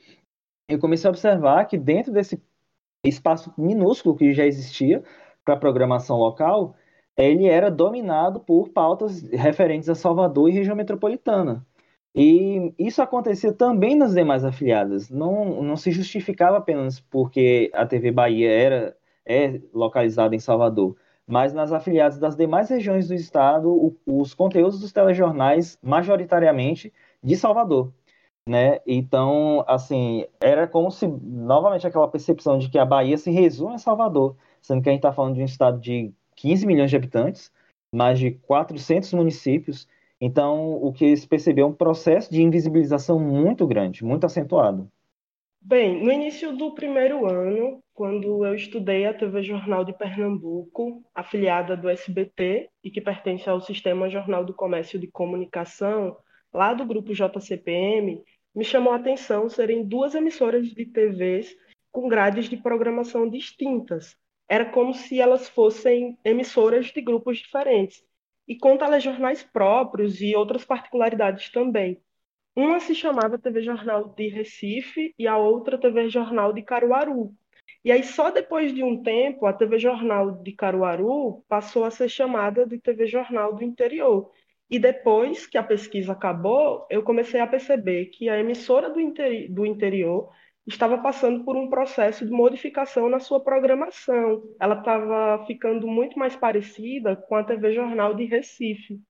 Eu 0.68 0.80
comecei 0.80 1.08
a 1.08 1.12
observar 1.12 1.66
que 1.66 1.78
dentro 1.78 2.12
desse 2.12 2.42
espaço 3.06 3.54
minúsculo 3.58 4.16
que 4.16 4.34
já 4.34 4.46
existia 4.46 5.04
para 5.44 5.58
programação 5.58 6.18
local, 6.18 6.76
ele 7.18 7.48
era 7.48 7.70
dominado 7.70 8.40
por 8.40 8.70
pautas 8.70 9.22
referentes 9.30 9.90
a 9.90 9.96
Salvador 9.96 10.50
e 10.50 10.54
região 10.54 10.76
metropolitana. 10.76 11.66
E 12.16 12.74
isso 12.78 13.02
acontecia 13.02 13.52
também 13.52 13.96
nas 13.96 14.14
demais 14.14 14.44
afiliadas. 14.46 15.10
Não, 15.10 15.62
não 15.64 15.76
se 15.76 15.92
justificava 15.92 16.58
apenas 16.58 17.00
porque 17.00 17.72
a 17.74 17.86
TV 17.86 18.12
Bahia 18.12 18.52
era 18.52 18.98
é 19.26 19.62
localizada 19.74 20.36
em 20.36 20.40
Salvador, 20.40 20.96
mas 21.28 21.54
nas 21.54 21.72
afiliadas 21.72 22.18
das 22.20 22.36
demais 22.36 22.70
regiões 22.70 23.08
do 23.08 23.14
estado, 23.14 23.70
o, 23.72 23.96
os 24.06 24.34
conteúdos 24.34 24.80
dos 24.80 24.92
telejornais 24.92 25.78
majoritariamente 25.82 26.94
de 27.24 27.36
Salvador, 27.36 27.94
né? 28.48 28.80
Então, 28.86 29.64
assim, 29.68 30.26
era 30.42 30.68
como 30.68 30.92
se 30.92 31.08
novamente 31.08 31.88
aquela 31.88 32.08
percepção 32.08 32.58
de 32.58 32.70
que 32.70 32.78
a 32.78 32.86
Bahia 32.86 33.18
se 33.18 33.32
resume 33.32 33.76
a 33.76 33.78
Salvador, 33.78 34.36
sendo 34.62 34.82
que 34.82 34.90
a 34.90 34.92
gente 34.92 35.00
está 35.00 35.14
falando 35.14 35.36
de 35.36 35.42
um 35.42 35.46
estado 35.46 35.80
de 35.80 36.14
15 36.36 36.66
milhões 36.66 36.90
de 36.90 36.96
habitantes, 36.96 37.52
mais 37.94 38.20
de 38.20 38.32
400 38.32 39.14
municípios 39.14 39.88
então, 40.26 40.82
o 40.82 40.94
que 40.94 41.18
se 41.18 41.28
percebeu 41.28 41.66
é 41.66 41.70
um 41.70 41.74
processo 41.74 42.32
de 42.32 42.42
invisibilização 42.42 43.20
muito 43.20 43.68
grande, 43.68 44.06
muito 44.06 44.26
acentuado. 44.26 44.90
Bem, 45.60 46.02
no 46.02 46.10
início 46.10 46.56
do 46.56 46.74
primeiro 46.74 47.26
ano, 47.26 47.83
quando 47.94 48.46
eu 48.46 48.56
estudei 48.56 49.06
a 49.06 49.14
TV 49.14 49.44
Jornal 49.44 49.86
de 49.86 49.94
Pernambuco, 49.94 51.04
afiliada 51.14 51.78
do 51.78 51.88
SBT 51.90 52.70
e 52.84 52.90
que 52.90 53.00
pertence 53.00 53.48
ao 53.48 53.62
Sistema 53.62 54.10
Jornal 54.10 54.44
do 54.44 54.54
Comércio 54.54 55.00
de 55.00 55.08
Comunicação, 55.08 56.18
lá 56.52 56.74
do 56.74 56.86
grupo 56.86 57.14
JCPM, 57.14 58.24
me 58.56 58.66
chamou 58.66 58.94
a 58.94 58.98
atenção 58.98 59.48
serem 59.48 59.84
duas 59.88 60.16
emissoras 60.16 60.68
de 60.68 60.86
TVs 60.86 61.56
com 61.92 62.08
grades 62.08 62.50
de 62.50 62.58
programação 62.58 63.30
distintas. 63.30 64.18
Era 64.50 64.66
como 64.66 64.94
se 64.94 65.22
elas 65.22 65.48
fossem 65.48 66.18
emissoras 66.26 66.88
de 66.88 67.02
grupos 67.02 67.38
diferentes 67.38 68.04
e 68.48 68.58
com 68.58 68.78
telejornais 68.78 69.44
próprios 69.44 70.20
e 70.20 70.36
outras 70.36 70.66
particularidades 70.66 71.52
também. 71.52 72.02
Uma 72.56 72.80
se 72.80 72.94
chamava 72.94 73.40
TV 73.40 73.62
Jornal 73.62 74.10
de 74.10 74.28
Recife 74.30 75.14
e 75.18 75.28
a 75.28 75.38
outra 75.38 75.78
TV 75.78 76.10
Jornal 76.10 76.54
de 76.54 76.62
Caruaru. 76.62 77.34
E 77.84 77.92
aí, 77.92 78.04
só 78.04 78.32
depois 78.32 78.74
de 78.74 78.84
um 78.84 79.02
tempo, 79.04 79.46
a 79.46 79.54
TV 79.54 79.78
Jornal 79.78 80.32
de 80.32 80.54
Caruaru 80.54 81.44
passou 81.48 81.84
a 81.84 81.92
ser 81.92 82.10
chamada 82.10 82.66
de 82.66 82.80
TV 82.80 83.06
Jornal 83.08 83.54
do 83.56 83.64
Interior. 83.64 84.32
E 84.70 84.80
depois 84.80 85.46
que 85.46 85.58
a 85.58 85.64
pesquisa 85.64 86.14
acabou, 86.14 86.88
eu 86.90 87.04
comecei 87.04 87.40
a 87.40 87.48
perceber 87.48 88.06
que 88.06 88.30
a 88.30 88.40
emissora 88.40 88.90
do, 88.90 89.00
interi 89.00 89.48
do 89.48 89.66
interior 89.66 90.30
estava 90.66 90.98
passando 90.98 91.44
por 91.44 91.56
um 91.56 91.70
processo 91.70 92.26
de 92.26 92.32
modificação 92.32 93.10
na 93.10 93.20
sua 93.20 93.44
programação. 93.44 94.42
Ela 94.60 94.80
estava 94.80 95.46
ficando 95.46 95.86
muito 95.86 96.18
mais 96.18 96.36
parecida 96.36 97.16
com 97.16 97.36
a 97.36 97.44
TV 97.44 97.74
Jornal 97.74 98.16
de 98.16 98.26
Recife. 98.26 99.02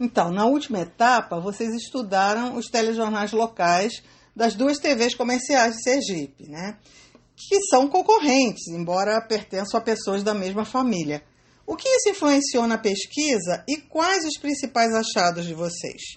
Então, 0.00 0.32
na 0.32 0.46
última 0.46 0.80
etapa, 0.80 1.38
vocês 1.38 1.72
estudaram 1.74 2.56
os 2.56 2.66
telejornais 2.66 3.32
locais 3.32 4.02
das 4.34 4.54
duas 4.54 4.78
TVs 4.78 5.14
comerciais 5.14 5.76
de 5.76 5.82
Sergipe, 5.82 6.48
né? 6.48 6.78
Que 7.36 7.60
são 7.70 7.88
concorrentes, 7.88 8.68
embora 8.68 9.20
pertençam 9.20 9.78
a 9.78 9.82
pessoas 9.82 10.22
da 10.22 10.34
mesma 10.34 10.64
família. 10.64 11.22
O 11.66 11.76
que 11.76 11.88
isso 11.88 12.10
influenciou 12.10 12.66
na 12.66 12.78
pesquisa 12.78 13.64
e 13.68 13.80
quais 13.88 14.24
os 14.24 14.38
principais 14.38 14.92
achados 14.94 15.46
de 15.46 15.54
vocês? 15.54 16.16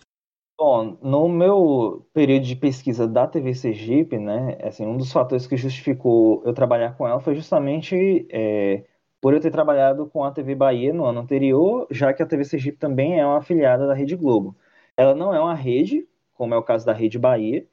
Bom, 0.59 0.97
no 1.03 1.29
meu 1.29 2.05
período 2.13 2.43
de 2.43 2.55
pesquisa 2.55 3.07
da 3.07 3.27
TV 3.27 3.53
Sergipe, 3.53 4.17
né, 4.17 4.57
assim, 4.63 4.85
um 4.85 4.97
dos 4.97 5.11
fatores 5.11 5.45
que 5.45 5.55
justificou 5.55 6.41
eu 6.43 6.53
trabalhar 6.53 6.97
com 6.97 7.07
ela 7.07 7.19
foi 7.19 7.35
justamente 7.35 7.95
é, 8.31 8.83
por 9.21 9.33
eu 9.33 9.39
ter 9.39 9.51
trabalhado 9.51 10.07
com 10.07 10.23
a 10.23 10.31
TV 10.31 10.55
Bahia 10.55 10.91
no 10.91 11.05
ano 11.05 11.19
anterior, 11.19 11.87
já 11.91 12.11
que 12.11 12.23
a 12.23 12.25
TV 12.25 12.43
Sergipe 12.43 12.77
também 12.77 13.19
é 13.19 13.25
uma 13.25 13.37
afiliada 13.37 13.85
da 13.85 13.93
Rede 13.93 14.15
Globo. 14.15 14.55
Ela 14.97 15.13
não 15.13 15.33
é 15.33 15.39
uma 15.39 15.53
rede, 15.53 16.07
como 16.33 16.55
é 16.55 16.57
o 16.57 16.63
caso 16.63 16.85
da 16.85 16.93
Rede 16.93 17.19
Bahia, 17.19 17.63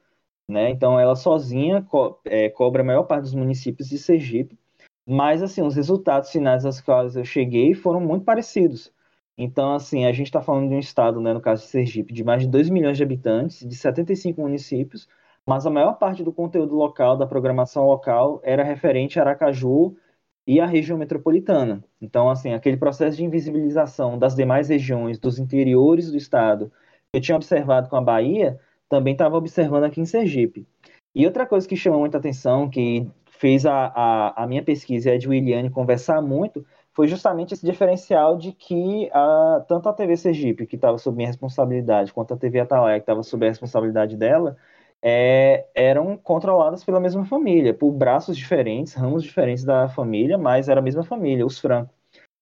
né, 0.47 0.69
então 0.69 0.99
ela 0.99 1.15
sozinha 1.15 1.81
co 1.81 2.19
é, 2.25 2.49
cobra 2.49 2.81
a 2.81 2.85
maior 2.85 3.03
parte 3.03 3.23
dos 3.23 3.35
municípios 3.35 3.89
de 3.89 3.97
Sergipe, 3.97 4.57
mas 5.05 5.41
assim, 5.43 5.61
os 5.61 5.75
resultados 5.75 6.31
finais 6.31 6.65
aos 6.65 6.81
quais 6.81 7.15
eu 7.15 7.25
cheguei 7.25 7.73
foram 7.73 7.99
muito 8.01 8.25
parecidos. 8.25 8.93
Então, 9.37 9.73
assim, 9.73 10.05
a 10.05 10.13
gente 10.13 10.27
está 10.27 10.41
falando 10.41 10.69
de 10.69 10.75
um 10.75 10.79
estado, 10.79 11.19
né, 11.19 11.33
no 11.33 11.41
caso 11.41 11.63
de 11.63 11.69
Sergipe, 11.69 12.13
de 12.13 12.23
mais 12.23 12.41
de 12.43 12.47
2 12.47 12.69
milhões 12.69 12.97
de 12.97 13.03
habitantes, 13.03 13.67
de 13.67 13.75
75 13.75 14.41
municípios, 14.41 15.09
mas 15.45 15.65
a 15.65 15.69
maior 15.69 15.93
parte 15.99 16.23
do 16.23 16.33
conteúdo 16.33 16.75
local, 16.75 17.17
da 17.17 17.27
programação 17.27 17.85
local, 17.85 18.39
era 18.43 18.63
referente 18.63 19.19
a 19.19 19.23
Aracaju 19.23 19.95
e 20.47 20.59
a 20.59 20.65
região 20.65 20.97
metropolitana. 20.97 21.83
Então, 22.01 22.29
assim, 22.29 22.53
aquele 22.53 22.77
processo 22.77 23.17
de 23.17 23.25
invisibilização 23.25 24.17
das 24.17 24.35
demais 24.35 24.69
regiões, 24.69 25.19
dos 25.19 25.37
interiores 25.37 26.11
do 26.11 26.17
estado, 26.17 26.71
eu 27.13 27.21
tinha 27.21 27.35
observado 27.35 27.89
com 27.89 27.95
a 27.95 28.01
Bahia, 28.01 28.59
também 28.89 29.13
estava 29.13 29.37
observando 29.37 29.83
aqui 29.83 30.01
em 30.01 30.05
Sergipe. 30.05 30.67
E 31.13 31.25
outra 31.25 31.45
coisa 31.45 31.67
que 31.67 31.75
chamou 31.75 32.01
muita 32.01 32.17
atenção, 32.17 32.69
que 32.69 33.07
fez 33.31 33.65
a, 33.65 33.91
a, 33.95 34.43
a 34.43 34.47
minha 34.47 34.63
pesquisa 34.63 35.09
e 35.09 35.13
a 35.13 35.17
de 35.17 35.27
Williane 35.27 35.69
conversar 35.69 36.21
muito, 36.21 36.65
foi 36.93 37.07
justamente 37.07 37.53
esse 37.53 37.65
diferencial 37.65 38.37
de 38.37 38.53
que 38.53 39.09
a, 39.13 39.63
tanto 39.67 39.89
a 39.89 39.93
TV 39.93 40.15
Sergipe, 40.15 40.65
que 40.65 40.75
estava 40.75 40.97
sob 40.97 41.17
minha 41.17 41.27
responsabilidade, 41.27 42.13
quanto 42.13 42.33
a 42.33 42.37
TV 42.37 42.59
Atalaia, 42.61 42.99
que 42.99 43.03
estava 43.03 43.21
sob 43.21 43.45
a 43.45 43.49
responsabilidade 43.49 44.15
dela, 44.15 44.55
é, 45.01 45.67
eram 45.75 46.17
controladas 46.17 46.83
pela 46.83 46.99
mesma 46.99 47.25
família, 47.25 47.73
por 47.73 47.91
braços 47.91 48.37
diferentes, 48.37 48.93
ramos 48.93 49.23
diferentes 49.23 49.63
da 49.63 49.87
família, 49.89 50.37
mas 50.37 50.69
era 50.69 50.79
a 50.79 50.83
mesma 50.83 51.03
família, 51.03 51.45
os 51.45 51.59
Franco. 51.59 51.93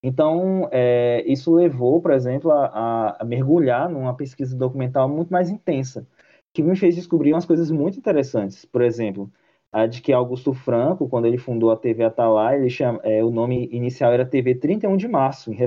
Então, 0.03 0.67
é, 0.71 1.23
isso 1.25 1.53
levou, 1.53 2.01
por 2.01 2.11
exemplo, 2.11 2.51
a, 2.51 3.17
a, 3.19 3.23
mergulhar 3.23 3.89
numa 3.89 4.13
pesquisa 4.13 4.55
documental 4.55 5.09
muito 5.09 5.31
mais 5.31 5.49
intensa, 5.49 6.05
que 6.53 6.61
me 6.63 6.75
fez 6.75 6.95
descobrir 6.95 7.33
umas 7.33 7.45
coisas 7.45 7.71
muito 7.71 7.97
interessantes. 7.97 8.65
Por 8.65 8.81
exemplo, 8.81 9.31
a 9.71 9.87
de 9.87 10.01
que 10.01 10.13
Augusto 10.13 10.53
Franco, 10.53 11.09
quando 11.09 11.25
ele 11.25 11.37
fundou 11.37 11.71
a 11.71 11.77
TV 11.77 12.03
Atalaia, 12.03 12.57
ele 12.57 12.69
chama, 12.69 12.99
é, 13.03 13.23
o 13.23 13.31
nome 13.31 13.67
inicial 13.71 14.13
era 14.13 14.25
TV 14.25 14.55
31 14.55 14.95
de 14.95 15.07
Março, 15.07 15.51
em, 15.51 15.57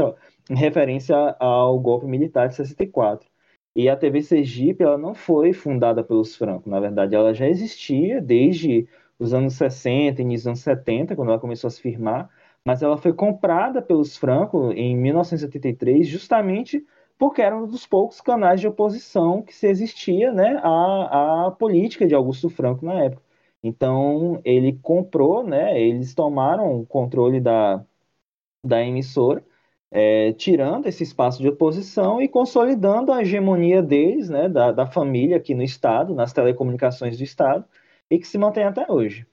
ao, 0.00 0.16
em 0.48 0.54
referência 0.54 1.16
ao 1.40 1.78
golpe 1.80 2.06
militar 2.06 2.48
de 2.48 2.54
64. 2.54 3.28
E 3.74 3.88
a 3.88 3.96
TV 3.96 4.22
Sergipe 4.22 4.84
ela 4.84 4.96
não 4.96 5.14
foi 5.14 5.52
fundada 5.52 6.02
pelos 6.02 6.34
Franco, 6.36 6.70
na 6.70 6.80
verdade, 6.80 7.14
ela 7.14 7.34
já 7.34 7.46
existia 7.46 8.22
desde 8.22 8.88
os 9.18 9.34
anos 9.34 9.54
60, 9.54 10.22
início 10.22 10.44
dos 10.44 10.46
anos 10.46 10.60
70, 10.60 11.16
quando 11.16 11.28
ela 11.30 11.38
começou 11.38 11.68
a 11.68 11.70
se 11.70 11.80
firmar, 11.80 12.30
mas 12.64 12.82
ela 12.82 12.96
foi 12.96 13.12
comprada 13.12 13.82
pelos 13.82 14.16
Franco 14.16 14.72
em 14.72 14.96
1973, 14.96 16.06
justamente 16.06 16.84
porque 17.18 17.42
era 17.42 17.56
um 17.56 17.66
dos 17.66 17.86
poucos 17.86 18.20
canais 18.20 18.60
de 18.60 18.68
oposição 18.68 19.42
que 19.42 19.54
se 19.54 19.66
existia 19.66 20.32
né, 20.32 20.60
à, 20.62 21.46
à 21.46 21.50
política 21.50 22.06
de 22.06 22.14
Augusto 22.14 22.48
Franco 22.50 22.84
na 22.84 23.04
época. 23.04 23.22
Então, 23.62 24.40
ele 24.44 24.78
comprou, 24.80 25.42
né? 25.44 25.80
Eles 25.80 26.14
tomaram 26.14 26.80
o 26.80 26.86
controle 26.86 27.40
da, 27.40 27.84
da 28.64 28.82
emissora, 28.82 29.44
é, 29.90 30.32
tirando 30.34 30.86
esse 30.86 31.02
espaço 31.02 31.42
de 31.42 31.48
oposição 31.48 32.20
e 32.20 32.28
consolidando 32.28 33.12
a 33.12 33.22
hegemonia 33.22 33.82
deles, 33.82 34.28
né? 34.28 34.48
Da, 34.48 34.72
da 34.72 34.86
família 34.86 35.36
aqui 35.36 35.54
no 35.54 35.62
Estado, 35.62 36.14
nas 36.14 36.32
telecomunicações 36.32 37.18
do 37.18 37.24
Estado, 37.24 37.64
e 38.10 38.18
que 38.18 38.26
se 38.28 38.38
mantém 38.38 38.64
até 38.64 38.86
hoje. 38.90 39.26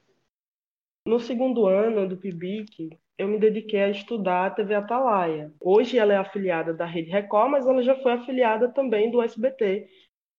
No 1.06 1.20
segundo 1.20 1.68
ano 1.68 2.08
do 2.08 2.18
PIBIC, 2.18 2.98
eu 3.18 3.28
me 3.28 3.40
dediquei 3.40 3.82
a 3.84 3.90
estudar 3.90 4.48
a 4.48 4.50
TV 4.52 4.76
Atalaia. 4.76 5.52
Hoje 5.60 5.98
ela 5.98 6.14
é 6.14 6.18
afiliada 6.18 6.74
da 6.74 6.86
Rede 6.86 7.12
Record, 7.12 7.52
mas 7.52 7.68
ela 7.68 7.84
já 7.84 7.96
foi 7.96 8.14
afiliada 8.14 8.70
também 8.70 9.12
do 9.12 9.22
SBT, 9.22 9.88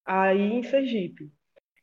aí 0.04 0.52
em 0.52 0.62
Sergipe. 0.62 1.30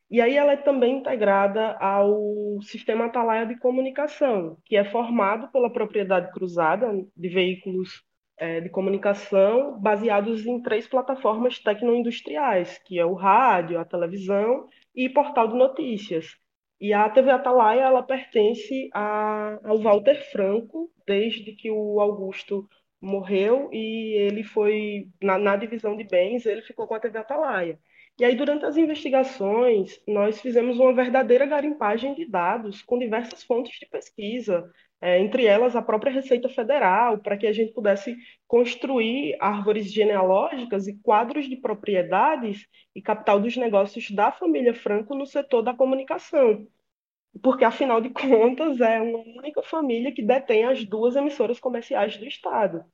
E 0.10 0.20
aí 0.20 0.36
ela 0.36 0.52
é 0.52 0.58
também 0.58 0.98
integrada 0.98 1.78
ao 1.78 2.62
Sistema 2.62 3.06
Atalaia 3.06 3.46
de 3.46 3.58
Comunicação, 3.58 4.58
que 4.66 4.76
é 4.76 4.84
formado 4.84 5.50
pela 5.52 5.72
propriedade 5.72 6.32
cruzada 6.34 6.92
de 7.16 7.30
veículos 7.30 8.04
é, 8.38 8.60
de 8.60 8.70
comunicação 8.70 9.80
baseados 9.80 10.46
em 10.46 10.62
três 10.62 10.86
plataformas 10.88 11.60
tecnoindustriais, 11.60 12.78
que 12.80 13.00
é 13.00 13.06
o 13.06 13.14
rádio, 13.14 13.80
a 13.80 13.86
televisão 13.86 14.68
e 14.94 15.08
portal 15.08 15.48
de 15.48 15.56
notícias. 15.56 16.36
E 16.82 16.94
a 16.94 17.08
TV 17.08 17.30
Atalaia 17.30 17.82
ela 17.82 18.02
pertence 18.02 18.90
a, 18.92 19.60
ao 19.64 19.78
Walter 19.78 20.20
Franco, 20.32 20.92
desde 21.06 21.54
que 21.54 21.70
o 21.70 22.02
Augusto 22.02 22.68
morreu 23.00 23.70
e 23.72 24.16
ele 24.18 24.44
foi, 24.44 25.08
na, 25.22 25.38
na 25.38 25.56
divisão 25.56 25.96
de 25.96 26.04
bens, 26.04 26.44
ele 26.44 26.64
ficou 26.64 26.88
com 26.88 26.96
a 26.96 27.00
TV 27.00 27.20
Atalaia. 27.20 27.80
E 28.20 28.26
aí, 28.26 28.36
durante 28.36 28.66
as 28.66 28.78
investigações, 28.78 30.02
nós 30.08 30.42
fizemos 30.42 30.80
uma 30.80 30.94
verdadeira 30.94 31.46
garimpagem 31.46 32.16
de 32.16 32.26
dados 32.26 32.82
com 32.82 32.98
diversas 32.98 33.44
fontes 33.44 33.80
de 33.80 33.86
pesquisa, 33.86 34.68
é, 35.02 35.20
entre 35.20 35.46
elas 35.46 35.76
a 35.76 35.82
própria 35.82 36.12
Receita 36.12 36.48
Federal, 36.48 37.18
para 37.18 37.36
que 37.36 37.48
a 37.48 37.52
gente 37.52 37.74
pudesse 37.74 38.16
construir 38.48 39.36
árvores 39.40 39.92
genealógicas 39.92 40.88
e 40.88 40.98
quadros 41.00 41.50
de 41.50 41.56
propriedades 41.58 42.68
e 42.96 43.02
capital 43.02 43.40
dos 43.40 43.58
negócios 43.58 44.12
da 44.12 44.32
família 44.32 44.76
Franco 44.76 45.16
no 45.16 45.26
setor 45.26 45.64
da 45.64 45.74
comunicação. 45.74 46.68
Porque, 47.42 47.66
afinal 47.66 48.00
de 48.00 48.10
contas, 48.12 48.80
é 48.80 49.02
uma 49.02 49.20
única 49.40 49.64
família 49.64 50.14
que 50.14 50.22
detém 50.22 50.66
as 50.66 50.86
duas 50.86 51.16
emissoras 51.16 51.60
comerciais 51.60 52.18
do 52.18 52.26
Estado. 52.26 52.86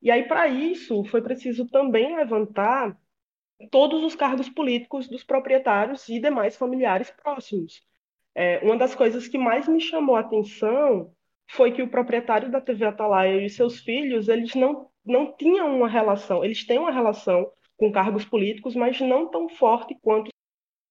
E 0.00 0.10
aí, 0.10 0.28
para 0.28 0.46
isso, 0.46 1.02
foi 1.04 1.20
preciso 1.20 1.66
também 1.68 2.14
levantar 2.14 2.96
todos 3.70 4.04
os 4.04 4.14
cargos 4.14 4.48
políticos 4.48 5.08
dos 5.08 5.24
proprietários 5.24 6.08
e 6.08 6.20
demais 6.20 6.56
familiares 6.56 7.10
próximos. 7.10 7.82
É, 8.34 8.58
uma 8.60 8.76
das 8.76 8.94
coisas 8.94 9.26
que 9.26 9.38
mais 9.38 9.66
me 9.66 9.80
chamou 9.80 10.14
a 10.14 10.20
atenção 10.20 11.15
foi 11.48 11.72
que 11.72 11.82
o 11.82 11.88
proprietário 11.88 12.50
da 12.50 12.60
TV 12.60 12.84
Atalaia 12.84 13.44
e 13.44 13.50
seus 13.50 13.80
filhos, 13.80 14.28
eles 14.28 14.54
não, 14.54 14.88
não 15.04 15.32
tinham 15.36 15.76
uma 15.76 15.88
relação, 15.88 16.44
eles 16.44 16.64
têm 16.66 16.78
uma 16.78 16.90
relação 16.90 17.50
com 17.76 17.92
cargos 17.92 18.24
políticos, 18.24 18.74
mas 18.74 19.00
não 19.00 19.30
tão 19.30 19.48
forte 19.48 19.96
quanto 20.00 20.30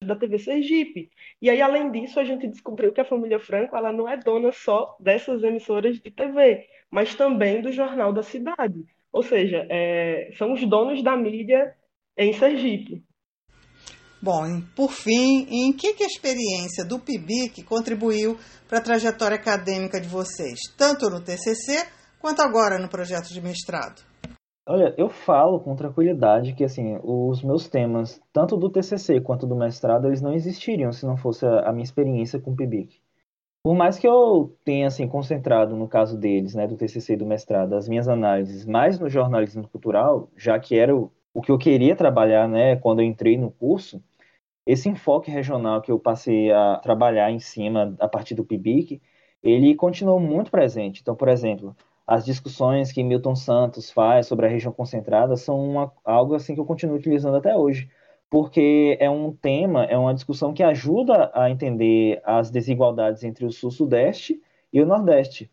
da 0.03 0.15
TV 0.15 0.37
Sergipe. 0.37 1.09
E 1.41 1.49
aí, 1.49 1.61
além 1.61 1.91
disso, 1.91 2.19
a 2.19 2.23
gente 2.23 2.47
descobriu 2.47 2.93
que 2.93 3.01
a 3.01 3.05
família 3.05 3.39
Franco 3.39 3.75
ela 3.75 3.91
não 3.91 4.07
é 4.07 4.17
dona 4.17 4.51
só 4.51 4.95
dessas 4.99 5.43
emissoras 5.43 5.99
de 5.99 6.11
TV, 6.11 6.67
mas 6.91 7.15
também 7.15 7.61
do 7.61 7.71
Jornal 7.71 8.13
da 8.13 8.23
Cidade. 8.23 8.85
Ou 9.11 9.23
seja, 9.23 9.65
é, 9.69 10.31
são 10.37 10.53
os 10.53 10.65
donos 10.65 11.01
da 11.01 11.15
mídia 11.15 11.75
em 12.17 12.33
Sergipe. 12.33 13.03
Bom, 14.25 14.59
por 14.75 14.89
fim, 14.89 15.45
em 15.51 15.71
que, 15.71 15.93
que 15.93 16.03
a 16.03 16.07
experiência 16.07 16.83
do 16.83 16.97
PIBIC 16.97 17.61
contribuiu 17.63 18.35
para 18.67 18.79
a 18.79 18.81
trajetória 18.81 19.37
acadêmica 19.37 20.01
de 20.01 20.07
vocês, 20.07 20.61
tanto 20.75 21.11
no 21.11 21.21
TCC 21.21 21.85
quanto 22.19 22.41
agora 22.41 22.79
no 22.79 22.89
projeto 22.89 23.31
de 23.31 23.39
mestrado? 23.39 24.01
Olha, 24.67 24.95
eu 24.97 25.09
falo 25.09 25.59
com 25.59 25.75
tranquilidade 25.75 26.55
que 26.55 26.63
assim, 26.63 26.97
os 27.03 27.43
meus 27.43 27.69
temas, 27.69 28.19
tanto 28.33 28.57
do 28.57 28.67
TCC 28.67 29.21
quanto 29.21 29.45
do 29.45 29.55
mestrado, 29.55 30.07
eles 30.07 30.23
não 30.23 30.33
existiriam 30.33 30.91
se 30.91 31.05
não 31.05 31.17
fosse 31.17 31.45
a, 31.45 31.71
minha 31.71 31.83
experiência 31.83 32.39
com 32.39 32.49
o 32.49 32.55
PIBIC. 32.55 32.99
Por 33.63 33.75
mais 33.75 33.99
que 33.99 34.07
eu 34.07 34.57
tenha 34.65 34.87
assim 34.87 35.07
concentrado 35.07 35.75
no 35.75 35.87
caso 35.87 36.17
deles, 36.17 36.55
né, 36.55 36.65
do 36.65 36.75
TCC 36.75 37.13
e 37.13 37.17
do 37.17 37.27
mestrado, 37.27 37.75
as 37.75 37.87
minhas 37.87 38.07
análises 38.07 38.65
mais 38.65 38.99
no 38.99 39.07
jornalismo 39.07 39.67
cultural, 39.67 40.31
já 40.35 40.59
que 40.59 40.75
era 40.75 40.95
o, 40.95 41.11
o 41.31 41.43
que 41.43 41.51
eu 41.51 41.59
queria 41.59 41.95
trabalhar, 41.95 42.49
né, 42.49 42.75
quando 42.77 43.01
eu 43.01 43.05
entrei 43.05 43.37
no 43.37 43.51
curso, 43.51 44.01
esse 44.65 44.89
enfoque 44.89 45.29
regional 45.29 45.81
que 45.81 45.91
eu 45.91 45.99
passei 45.99 46.51
a 46.51 46.77
trabalhar 46.77 47.31
em 47.31 47.39
cima 47.39 47.95
a 47.99 48.07
partir 48.07 48.33
do 48.35 48.43
PIBIC, 48.43 49.01
ele 49.43 49.75
continuou 49.75 50.19
muito 50.19 50.49
presente. 50.49 51.01
Então, 51.01 51.15
por 51.15 51.27
exemplo, 51.27 51.75
as 52.07 52.25
discussões 52.25 52.91
que 52.91 53.03
Milton 53.03 53.35
Santos 53.35 53.91
faz 53.91 54.27
sobre 54.27 54.45
a 54.45 54.49
região 54.49 54.73
concentrada 54.73 55.35
são 55.37 55.59
uma, 55.59 55.91
algo 56.03 56.35
assim 56.35 56.55
que 56.55 56.59
eu 56.59 56.65
continuo 56.65 56.97
utilizando 56.97 57.37
até 57.37 57.55
hoje, 57.55 57.89
porque 58.29 58.97
é 58.99 59.09
um 59.09 59.31
tema, 59.31 59.85
é 59.85 59.97
uma 59.97 60.13
discussão 60.13 60.53
que 60.53 60.63
ajuda 60.63 61.31
a 61.33 61.49
entender 61.49 62.21
as 62.25 62.49
desigualdades 62.49 63.23
entre 63.23 63.45
o 63.45 63.51
sul-sudeste 63.51 64.41
e 64.73 64.81
o 64.81 64.85
nordeste. 64.85 65.49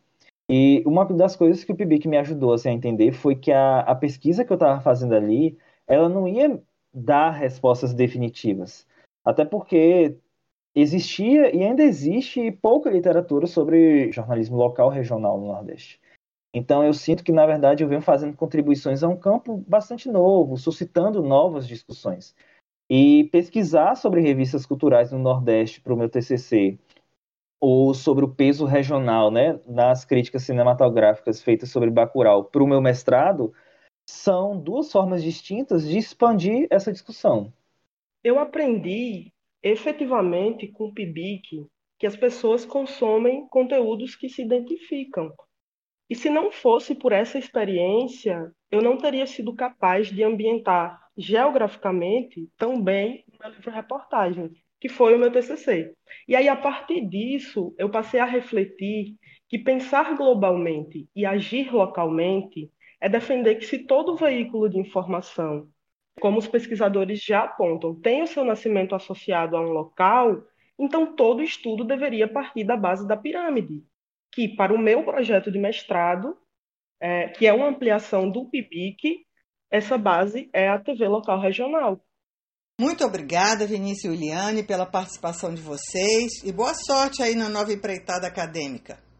E 0.48 0.82
uma 0.86 1.04
das 1.04 1.36
coisas 1.36 1.64
que 1.64 1.72
o 1.72 1.76
PIBIC 1.76 2.08
me 2.08 2.18
ajudou 2.18 2.52
assim, 2.52 2.70
a 2.70 2.72
entender 2.72 3.12
foi 3.12 3.36
que 3.36 3.52
a, 3.52 3.80
a 3.80 3.94
pesquisa 3.94 4.44
que 4.44 4.52
eu 4.52 4.56
estava 4.56 4.80
fazendo 4.80 5.14
ali, 5.14 5.56
ela 5.86 6.08
não 6.08 6.26
ia 6.26 6.60
dar 6.92 7.30
respostas 7.30 7.94
definitivas. 7.94 8.86
Até 9.24 9.44
porque 9.44 10.16
existia 10.74 11.54
e 11.54 11.62
ainda 11.62 11.82
existe 11.82 12.50
pouca 12.50 12.90
literatura 12.90 13.46
sobre 13.46 14.10
jornalismo 14.12 14.56
local 14.56 14.88
regional 14.88 15.38
no 15.38 15.48
Nordeste. 15.48 16.00
Então 16.54 16.84
eu 16.84 16.92
sinto 16.92 17.24
que, 17.24 17.32
na 17.32 17.46
verdade, 17.46 17.82
eu 17.82 17.88
venho 17.88 18.02
fazendo 18.02 18.36
contribuições 18.36 19.02
a 19.02 19.08
um 19.08 19.16
campo 19.16 19.64
bastante 19.66 20.10
novo, 20.10 20.56
suscitando 20.56 21.22
novas 21.22 21.66
discussões. 21.66 22.34
E 22.90 23.24
pesquisar 23.32 23.94
sobre 23.94 24.20
revistas 24.20 24.66
culturais 24.66 25.10
no 25.10 25.18
Nordeste 25.18 25.80
para 25.80 25.94
o 25.94 25.96
meu 25.96 26.10
TCC, 26.10 26.78
ou 27.58 27.94
sobre 27.94 28.24
o 28.24 28.28
peso 28.28 28.66
regional 28.66 29.30
né, 29.30 29.58
nas 29.66 30.04
críticas 30.04 30.42
cinematográficas 30.42 31.40
feitas 31.40 31.70
sobre 31.70 31.90
Bacurau 31.90 32.44
para 32.44 32.62
o 32.62 32.66
meu 32.66 32.80
mestrado, 32.80 33.54
são 34.04 34.58
duas 34.58 34.90
formas 34.90 35.22
distintas 35.22 35.88
de 35.88 35.96
expandir 35.96 36.66
essa 36.70 36.92
discussão. 36.92 37.52
Eu 38.24 38.38
aprendi 38.38 39.32
efetivamente 39.62 40.68
com 40.68 40.86
o 40.86 40.94
PIBIC 40.94 41.66
que 41.98 42.06
as 42.06 42.16
pessoas 42.16 42.64
consomem 42.64 43.46
conteúdos 43.48 44.16
que 44.16 44.28
se 44.28 44.42
identificam. 44.42 45.32
E 46.08 46.14
se 46.14 46.28
não 46.28 46.52
fosse 46.52 46.94
por 46.94 47.12
essa 47.12 47.38
experiência, 47.38 48.52
eu 48.70 48.82
não 48.82 48.96
teria 48.96 49.26
sido 49.26 49.54
capaz 49.54 50.08
de 50.08 50.22
ambientar 50.22 51.00
geograficamente 51.16 52.48
tão 52.56 52.82
bem 52.82 53.24
o 53.32 53.42
meu 53.42 53.50
livro-reportagem, 53.54 54.50
que 54.80 54.88
foi 54.88 55.14
o 55.14 55.18
meu 55.18 55.30
TCC. 55.30 55.94
E 56.28 56.36
aí, 56.36 56.48
a 56.48 56.56
partir 56.56 57.06
disso, 57.08 57.74
eu 57.78 57.90
passei 57.90 58.20
a 58.20 58.24
refletir 58.24 59.16
que 59.48 59.58
pensar 59.58 60.16
globalmente 60.16 61.08
e 61.14 61.24
agir 61.24 61.72
localmente 61.72 62.70
é 63.00 63.08
defender 63.08 63.56
que 63.56 63.66
se 63.66 63.80
todo 63.80 64.16
veículo 64.16 64.68
de 64.68 64.78
informação, 64.78 65.68
como 66.20 66.38
os 66.38 66.46
pesquisadores 66.46 67.22
já 67.22 67.44
apontam, 67.44 67.94
tem 67.94 68.22
o 68.22 68.26
seu 68.26 68.44
nascimento 68.44 68.94
associado 68.94 69.56
a 69.56 69.60
um 69.60 69.70
local, 69.70 70.42
então 70.78 71.14
todo 71.14 71.42
estudo 71.42 71.84
deveria 71.84 72.32
partir 72.32 72.64
da 72.64 72.76
base 72.76 73.06
da 73.06 73.16
pirâmide, 73.16 73.82
que 74.32 74.48
para 74.54 74.74
o 74.74 74.78
meu 74.78 75.04
projeto 75.04 75.50
de 75.50 75.58
mestrado, 75.58 76.36
é, 77.00 77.28
que 77.28 77.46
é 77.46 77.52
uma 77.52 77.68
ampliação 77.68 78.30
do 78.30 78.48
PIBIC, 78.48 79.24
essa 79.70 79.96
base 79.96 80.50
é 80.52 80.68
a 80.68 80.78
TV 80.78 81.08
local 81.08 81.40
regional. 81.40 82.00
Muito 82.80 83.04
obrigada, 83.04 83.66
Vinícius 83.66 84.12
e 84.12 84.16
Uliane, 84.16 84.62
pela 84.62 84.86
participação 84.86 85.54
de 85.54 85.60
vocês 85.60 86.42
e 86.44 86.52
boa 86.52 86.74
sorte 86.74 87.22
aí 87.22 87.34
na 87.34 87.48
nova 87.48 87.72
empreitada 87.72 88.26
acadêmica. 88.26 89.11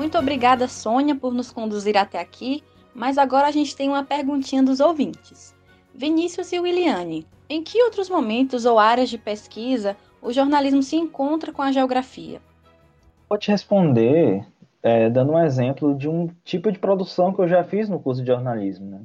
Muito 0.00 0.16
obrigada, 0.16 0.66
Sônia, 0.66 1.14
por 1.14 1.34
nos 1.34 1.52
conduzir 1.52 1.94
até 1.94 2.18
aqui, 2.18 2.64
mas 2.94 3.18
agora 3.18 3.48
a 3.48 3.50
gente 3.50 3.76
tem 3.76 3.86
uma 3.86 4.02
perguntinha 4.02 4.62
dos 4.62 4.80
ouvintes. 4.80 5.54
Vinícius 5.94 6.50
e 6.54 6.58
Williane, 6.58 7.26
em 7.50 7.62
que 7.62 7.82
outros 7.82 8.08
momentos 8.08 8.64
ou 8.64 8.78
áreas 8.78 9.10
de 9.10 9.18
pesquisa 9.18 9.94
o 10.22 10.32
jornalismo 10.32 10.82
se 10.82 10.96
encontra 10.96 11.52
com 11.52 11.60
a 11.60 11.70
geografia? 11.70 12.40
Vou 13.28 13.38
te 13.38 13.50
responder 13.50 14.42
é, 14.82 15.10
dando 15.10 15.32
um 15.32 15.44
exemplo 15.44 15.94
de 15.94 16.08
um 16.08 16.28
tipo 16.44 16.72
de 16.72 16.78
produção 16.78 17.30
que 17.34 17.42
eu 17.42 17.46
já 17.46 17.62
fiz 17.62 17.86
no 17.86 18.00
curso 18.00 18.22
de 18.22 18.28
jornalismo. 18.28 18.86
Né? 18.86 19.02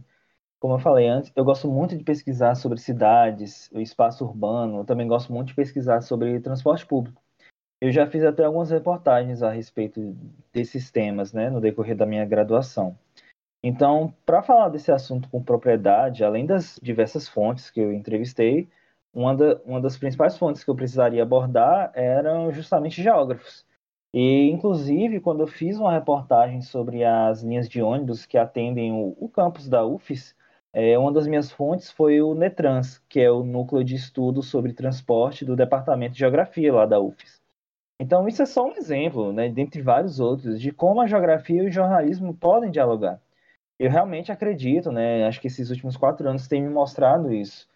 Como 0.61 0.75
eu 0.75 0.79
falei 0.79 1.09
antes, 1.09 1.29
eu 1.35 1.43
gosto 1.43 1.67
muito 1.67 1.97
de 1.97 2.05
pesquisar 2.05 2.55
sobre 2.55 2.79
cidades, 2.79 3.69
o 3.73 3.81
espaço 3.81 4.23
urbano, 4.23 4.77
eu 4.77 4.85
também 4.85 5.09
gosto 5.09 5.33
muito 5.33 5.49
de 5.49 5.55
pesquisar 5.55 5.99
sobre 5.99 6.39
transporte 6.39 6.85
público. 6.85 7.21
Eu 7.85 7.91
já 7.91 8.07
fiz 8.07 8.23
até 8.23 8.43
algumas 8.43 8.71
reportagens 8.71 9.43
a 9.43 9.51
respeito 9.51 10.17
desses 10.51 10.89
temas 10.89 11.31
né, 11.31 11.51
no 11.51 11.61
decorrer 11.61 11.95
da 11.95 12.03
minha 12.03 12.25
graduação. 12.25 12.97
Então, 13.61 14.11
para 14.25 14.41
falar 14.41 14.69
desse 14.69 14.91
assunto 14.91 15.29
com 15.29 15.43
propriedade, 15.43 16.23
além 16.23 16.47
das 16.47 16.79
diversas 16.81 17.29
fontes 17.29 17.69
que 17.69 17.79
eu 17.79 17.93
entrevistei, 17.93 18.67
uma, 19.13 19.35
da, 19.35 19.61
uma 19.63 19.79
das 19.79 19.99
principais 19.99 20.35
fontes 20.35 20.63
que 20.63 20.69
eu 20.71 20.75
precisaria 20.75 21.21
abordar 21.21 21.91
eram 21.93 22.51
justamente 22.51 23.03
geógrafos. 23.03 23.63
E, 24.11 24.49
inclusive, 24.49 25.19
quando 25.19 25.41
eu 25.41 25.47
fiz 25.47 25.77
uma 25.77 25.91
reportagem 25.91 26.61
sobre 26.61 27.03
as 27.03 27.43
linhas 27.43 27.69
de 27.69 27.83
ônibus 27.83 28.25
que 28.25 28.39
atendem 28.39 28.93
o, 28.93 29.15
o 29.19 29.29
campus 29.29 29.69
da 29.69 29.85
UFES, 29.85 30.35
é, 30.73 30.97
uma 30.97 31.13
das 31.13 31.27
minhas 31.27 31.51
fontes 31.51 31.91
foi 31.91 32.19
o 32.19 32.33
NETRANS, 32.33 32.97
que 33.07 33.19
é 33.19 33.29
o 33.29 33.43
Núcleo 33.43 33.83
de 33.83 33.93
Estudos 33.93 34.47
sobre 34.47 34.73
Transporte 34.73 35.45
do 35.45 35.55
Departamento 35.55 36.13
de 36.13 36.19
Geografia 36.21 36.73
lá 36.73 36.87
da 36.87 36.99
UFES. 36.99 37.44
Então, 37.99 38.27
isso 38.27 38.41
é 38.41 38.45
só 38.45 38.67
um 38.67 38.75
exemplo, 38.75 39.31
né, 39.31 39.49
dentre 39.49 39.81
vários 39.81 40.19
outros, 40.19 40.59
de 40.59 40.71
como 40.71 41.01
a 41.01 41.07
geografia 41.07 41.63
e 41.63 41.67
o 41.67 41.71
jornalismo 41.71 42.35
podem 42.35 42.71
dialogar 42.71 43.21
eu 43.77 43.89
realmente 43.89 44.31
acredito, 44.31 44.91
né? 44.91 45.25
Acho 45.25 45.39
que 45.41 45.47
esses 45.47 45.69
últimos 45.69 45.97
quatro 45.97 46.27
anos 46.27 46.47
têm 46.47 46.61
me 46.61 46.69
mostrado 46.69 47.33
isso, 47.33 47.67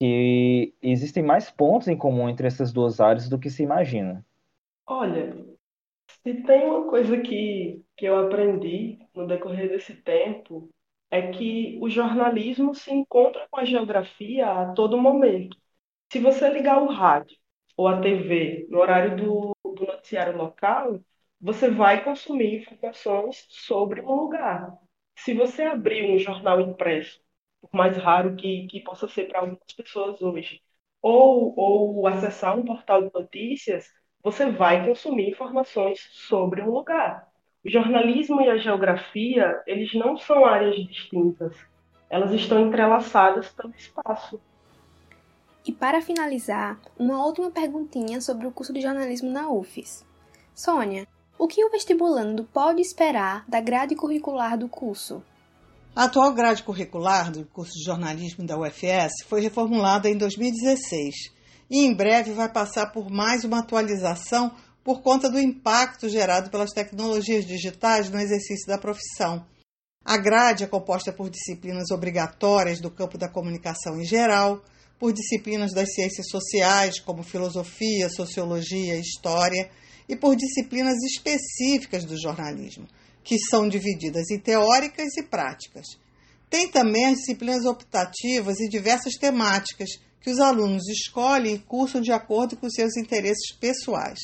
que 0.00 0.74
existem 0.82 1.22
mais 1.22 1.50
pontos 1.50 1.88
em 1.88 1.96
comum 1.96 2.28
entre 2.28 2.46
essas 2.46 2.72
duas 2.72 3.00
áreas 3.00 3.28
do 3.28 3.38
que 3.38 3.50
se 3.50 3.62
imagina. 3.62 4.24
Olha, 4.86 5.34
se 6.08 6.42
tem 6.42 6.64
uma 6.64 6.88
coisa 6.88 7.18
que, 7.18 7.82
que 7.96 8.06
eu 8.06 8.18
aprendi 8.18 8.98
no 9.14 9.26
decorrer 9.26 9.68
desse 9.68 9.94
tempo, 9.94 10.68
é 11.10 11.30
que 11.30 11.78
o 11.80 11.88
jornalismo 11.88 12.74
se 12.74 12.92
encontra 12.92 13.46
com 13.50 13.60
a 13.60 13.64
geografia 13.64 14.50
a 14.50 14.72
todo 14.72 14.98
momento. 14.98 15.56
Se 16.12 16.18
você 16.18 16.48
ligar 16.50 16.82
o 16.82 16.88
rádio 16.88 17.36
ou 17.76 17.86
a 17.86 18.00
TV 18.00 18.66
no 18.68 18.78
horário 18.78 19.16
do, 19.16 19.56
do 19.74 19.86
noticiário 19.86 20.36
local, 20.36 21.00
você 21.40 21.70
vai 21.70 22.02
consumir 22.04 22.62
informações 22.62 23.46
sobre 23.50 24.00
um 24.00 24.14
lugar 24.14 24.78
se 25.16 25.34
você 25.34 25.62
abrir 25.62 26.10
um 26.10 26.18
jornal 26.18 26.60
impresso, 26.60 27.20
por 27.60 27.70
mais 27.72 27.96
raro 27.96 28.36
que, 28.36 28.66
que 28.66 28.80
possa 28.80 29.08
ser 29.08 29.28
para 29.28 29.40
algumas 29.40 29.72
pessoas 29.76 30.20
hoje, 30.20 30.60
ou, 31.00 31.54
ou 31.56 32.06
acessar 32.06 32.58
um 32.58 32.64
portal 32.64 33.02
de 33.02 33.12
notícias, 33.12 33.88
você 34.22 34.50
vai 34.50 34.86
consumir 34.86 35.30
informações 35.30 36.00
sobre 36.12 36.62
um 36.62 36.70
lugar. 36.70 37.28
O 37.64 37.70
jornalismo 37.70 38.40
e 38.40 38.48
a 38.50 38.56
geografia, 38.58 39.62
eles 39.66 39.94
não 39.94 40.16
são 40.16 40.44
áreas 40.44 40.76
distintas. 40.86 41.56
Elas 42.10 42.32
estão 42.32 42.66
entrelaçadas 42.66 43.50
pelo 43.50 43.72
espaço. 43.74 44.40
E 45.66 45.72
para 45.72 46.02
finalizar, 46.02 46.78
uma 46.98 47.24
última 47.24 47.50
perguntinha 47.50 48.20
sobre 48.20 48.46
o 48.46 48.52
curso 48.52 48.72
de 48.72 48.82
jornalismo 48.82 49.30
na 49.30 49.48
UFES. 49.50 50.04
Sônia, 50.54 51.08
o 51.38 51.48
que 51.48 51.64
o 51.64 51.70
vestibulando 51.70 52.44
pode 52.44 52.82
esperar 52.82 53.44
da 53.48 53.60
grade 53.60 53.94
curricular 53.94 54.58
do 54.58 54.68
curso? 54.68 55.22
A 55.96 56.04
atual 56.04 56.34
grade 56.34 56.62
curricular 56.62 57.30
do 57.30 57.46
curso 57.46 57.72
de 57.72 57.84
jornalismo 57.84 58.44
da 58.44 58.58
UFS 58.58 59.24
foi 59.26 59.40
reformulada 59.40 60.08
em 60.10 60.18
2016 60.18 61.32
e 61.70 61.86
em 61.86 61.94
breve 61.94 62.32
vai 62.32 62.52
passar 62.52 62.92
por 62.92 63.10
mais 63.10 63.42
uma 63.44 63.60
atualização 63.60 64.52
por 64.82 65.00
conta 65.00 65.30
do 65.30 65.38
impacto 65.38 66.08
gerado 66.10 66.50
pelas 66.50 66.72
tecnologias 66.72 67.46
digitais 67.46 68.10
no 68.10 68.20
exercício 68.20 68.66
da 68.66 68.76
profissão. 68.76 69.46
A 70.04 70.18
grade 70.18 70.64
é 70.64 70.66
composta 70.66 71.10
por 71.10 71.30
disciplinas 71.30 71.90
obrigatórias 71.90 72.80
do 72.80 72.90
campo 72.90 73.16
da 73.16 73.28
comunicação 73.28 73.98
em 73.98 74.04
geral, 74.04 74.60
por 74.98 75.12
disciplinas 75.12 75.72
das 75.72 75.92
ciências 75.92 76.26
sociais, 76.28 77.00
como 77.00 77.22
filosofia, 77.22 78.08
sociologia, 78.08 78.96
história, 78.96 79.70
e 80.08 80.14
por 80.14 80.36
disciplinas 80.36 80.96
específicas 81.02 82.04
do 82.04 82.20
jornalismo, 82.20 82.86
que 83.22 83.38
são 83.38 83.68
divididas 83.68 84.30
em 84.30 84.38
teóricas 84.38 85.16
e 85.16 85.22
práticas. 85.22 85.86
Tem 86.48 86.68
também 86.68 87.06
as 87.06 87.18
disciplinas 87.18 87.64
optativas 87.64 88.60
e 88.60 88.68
diversas 88.68 89.14
temáticas 89.14 89.88
que 90.20 90.30
os 90.30 90.38
alunos 90.38 90.88
escolhem 90.88 91.54
e 91.54 91.58
cursam 91.58 92.00
de 92.00 92.12
acordo 92.12 92.56
com 92.56 92.70
seus 92.70 92.96
interesses 92.96 93.54
pessoais. 93.58 94.18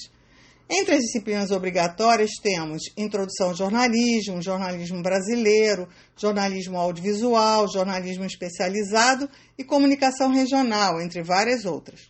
Entre 0.73 0.95
as 0.95 1.03
disciplinas 1.03 1.51
obrigatórias 1.51 2.31
temos 2.41 2.83
Introdução 2.97 3.49
ao 3.49 3.57
Jornalismo, 3.57 4.41
Jornalismo 4.41 5.03
Brasileiro, 5.03 5.89
Jornalismo 6.17 6.79
Audiovisual, 6.79 7.67
Jornalismo 7.69 8.25
Especializado 8.25 9.29
e 9.59 9.65
Comunicação 9.65 10.31
Regional, 10.33 11.01
entre 11.01 11.25
várias 11.25 11.65
outras. 11.65 12.03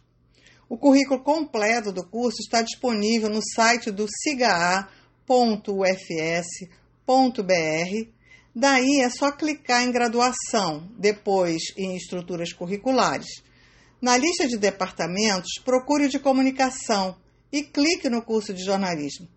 O 0.69 0.77
currículo 0.77 1.23
completo 1.23 1.91
do 1.91 2.07
curso 2.07 2.37
está 2.43 2.61
disponível 2.61 3.31
no 3.31 3.41
site 3.43 3.91
do 3.91 4.07
sigaa.ufs.br. 4.07 5.31
Daí 8.55 9.01
é 9.01 9.09
só 9.09 9.33
clicar 9.33 9.85
em 9.85 9.91
graduação, 9.91 10.87
depois 10.99 11.63
em 11.79 11.97
estruturas 11.97 12.53
curriculares. 12.53 13.43
Na 14.03 14.19
lista 14.19 14.47
de 14.47 14.59
departamentos, 14.59 15.53
procure 15.65 16.05
o 16.05 16.09
de 16.11 16.19
comunicação 16.19 17.17
e 17.53 17.63
clique 17.63 18.09
no 18.09 18.23
curso 18.23 18.53
de 18.55 18.65
jornalismo. 18.65 19.29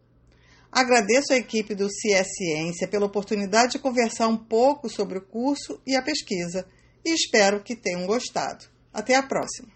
Agradeço 0.72 1.34
à 1.34 1.38
equipe 1.38 1.76
do 1.76 1.88
CS 1.88 2.28
Ciência 2.36 2.88
pela 2.88 3.06
oportunidade 3.06 3.74
de 3.74 3.80
conversar 3.80 4.28
um 4.28 4.38
pouco 4.38 4.90
sobre 4.90 5.20
o 5.20 5.22
curso 5.22 5.80
e 5.86 5.96
a 5.96 6.02
pesquisa 6.02 6.68
e 7.06 7.14
espero 7.14 7.62
que 7.62 7.76
tenham 7.76 8.08
gostado. 8.08 8.66
Até 8.92 9.16
a 9.16 9.24
próxima! 9.24 9.70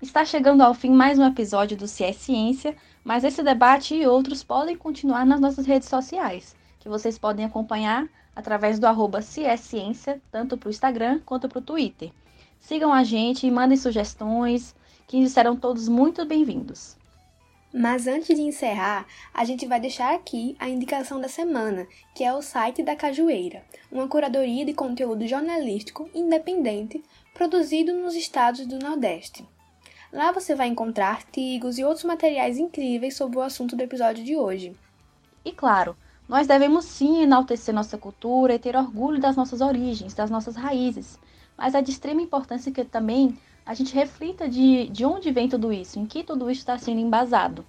Está 0.00 0.24
chegando 0.24 0.62
ao 0.62 0.74
fim 0.74 0.90
mais 0.90 1.18
um 1.18 1.24
episódio 1.24 1.76
do 1.76 1.88
CS 1.88 2.16
Ciência, 2.16 2.76
mas 3.02 3.24
esse 3.24 3.42
debate 3.42 3.94
e 3.94 4.06
outros 4.06 4.44
podem 4.44 4.76
continuar 4.76 5.24
nas 5.24 5.40
nossas 5.40 5.64
redes 5.64 5.88
sociais, 5.88 6.54
que 6.82 6.88
vocês 6.88 7.16
podem 7.16 7.44
acompanhar 7.44 8.08
através 8.34 8.80
do 8.80 8.86
arroba 8.86 9.22
Ciência, 9.22 10.20
tanto 10.32 10.56
para 10.58 10.66
o 10.66 10.70
Instagram 10.70 11.20
quanto 11.24 11.48
para 11.48 11.60
o 11.60 11.62
Twitter. 11.62 12.10
Sigam 12.58 12.92
a 12.92 13.04
gente 13.04 13.46
e 13.46 13.50
mandem 13.52 13.78
sugestões, 13.78 14.74
que 15.06 15.28
serão 15.28 15.54
todos 15.54 15.88
muito 15.88 16.24
bem-vindos. 16.24 16.96
Mas 17.72 18.08
antes 18.08 18.34
de 18.34 18.42
encerrar, 18.42 19.06
a 19.32 19.44
gente 19.44 19.64
vai 19.64 19.78
deixar 19.78 20.12
aqui 20.12 20.56
a 20.58 20.68
indicação 20.68 21.20
da 21.20 21.28
semana, 21.28 21.86
que 22.16 22.24
é 22.24 22.34
o 22.34 22.42
site 22.42 22.82
da 22.82 22.96
Cajueira, 22.96 23.64
uma 23.90 24.08
curadoria 24.08 24.64
de 24.64 24.74
conteúdo 24.74 25.24
jornalístico 25.26 26.10
independente 26.12 27.00
produzido 27.32 27.94
nos 27.94 28.16
estados 28.16 28.66
do 28.66 28.80
Nordeste. 28.80 29.46
Lá 30.12 30.32
você 30.32 30.52
vai 30.52 30.66
encontrar 30.66 31.10
artigos 31.10 31.78
e 31.78 31.84
outros 31.84 32.04
materiais 32.04 32.58
incríveis 32.58 33.16
sobre 33.16 33.38
o 33.38 33.42
assunto 33.42 33.76
do 33.76 33.82
episódio 33.84 34.24
de 34.24 34.36
hoje. 34.36 34.76
E 35.44 35.52
claro, 35.52 35.96
nós 36.32 36.46
devemos 36.46 36.86
sim 36.86 37.20
enaltecer 37.20 37.74
nossa 37.74 37.98
cultura 37.98 38.54
e 38.54 38.58
ter 38.58 38.74
orgulho 38.74 39.20
das 39.20 39.36
nossas 39.36 39.60
origens, 39.60 40.14
das 40.14 40.30
nossas 40.30 40.56
raízes. 40.56 41.18
Mas 41.58 41.74
é 41.74 41.82
de 41.82 41.90
extrema 41.90 42.22
importância 42.22 42.72
que 42.72 42.82
também 42.84 43.36
a 43.66 43.74
gente 43.74 43.94
reflita 43.94 44.48
de, 44.48 44.88
de 44.88 45.04
onde 45.04 45.30
vem 45.30 45.46
tudo 45.46 45.70
isso, 45.70 45.98
em 45.98 46.06
que 46.06 46.24
tudo 46.24 46.50
isso 46.50 46.62
está 46.62 46.78
sendo 46.78 47.00
embasado. 47.00 47.66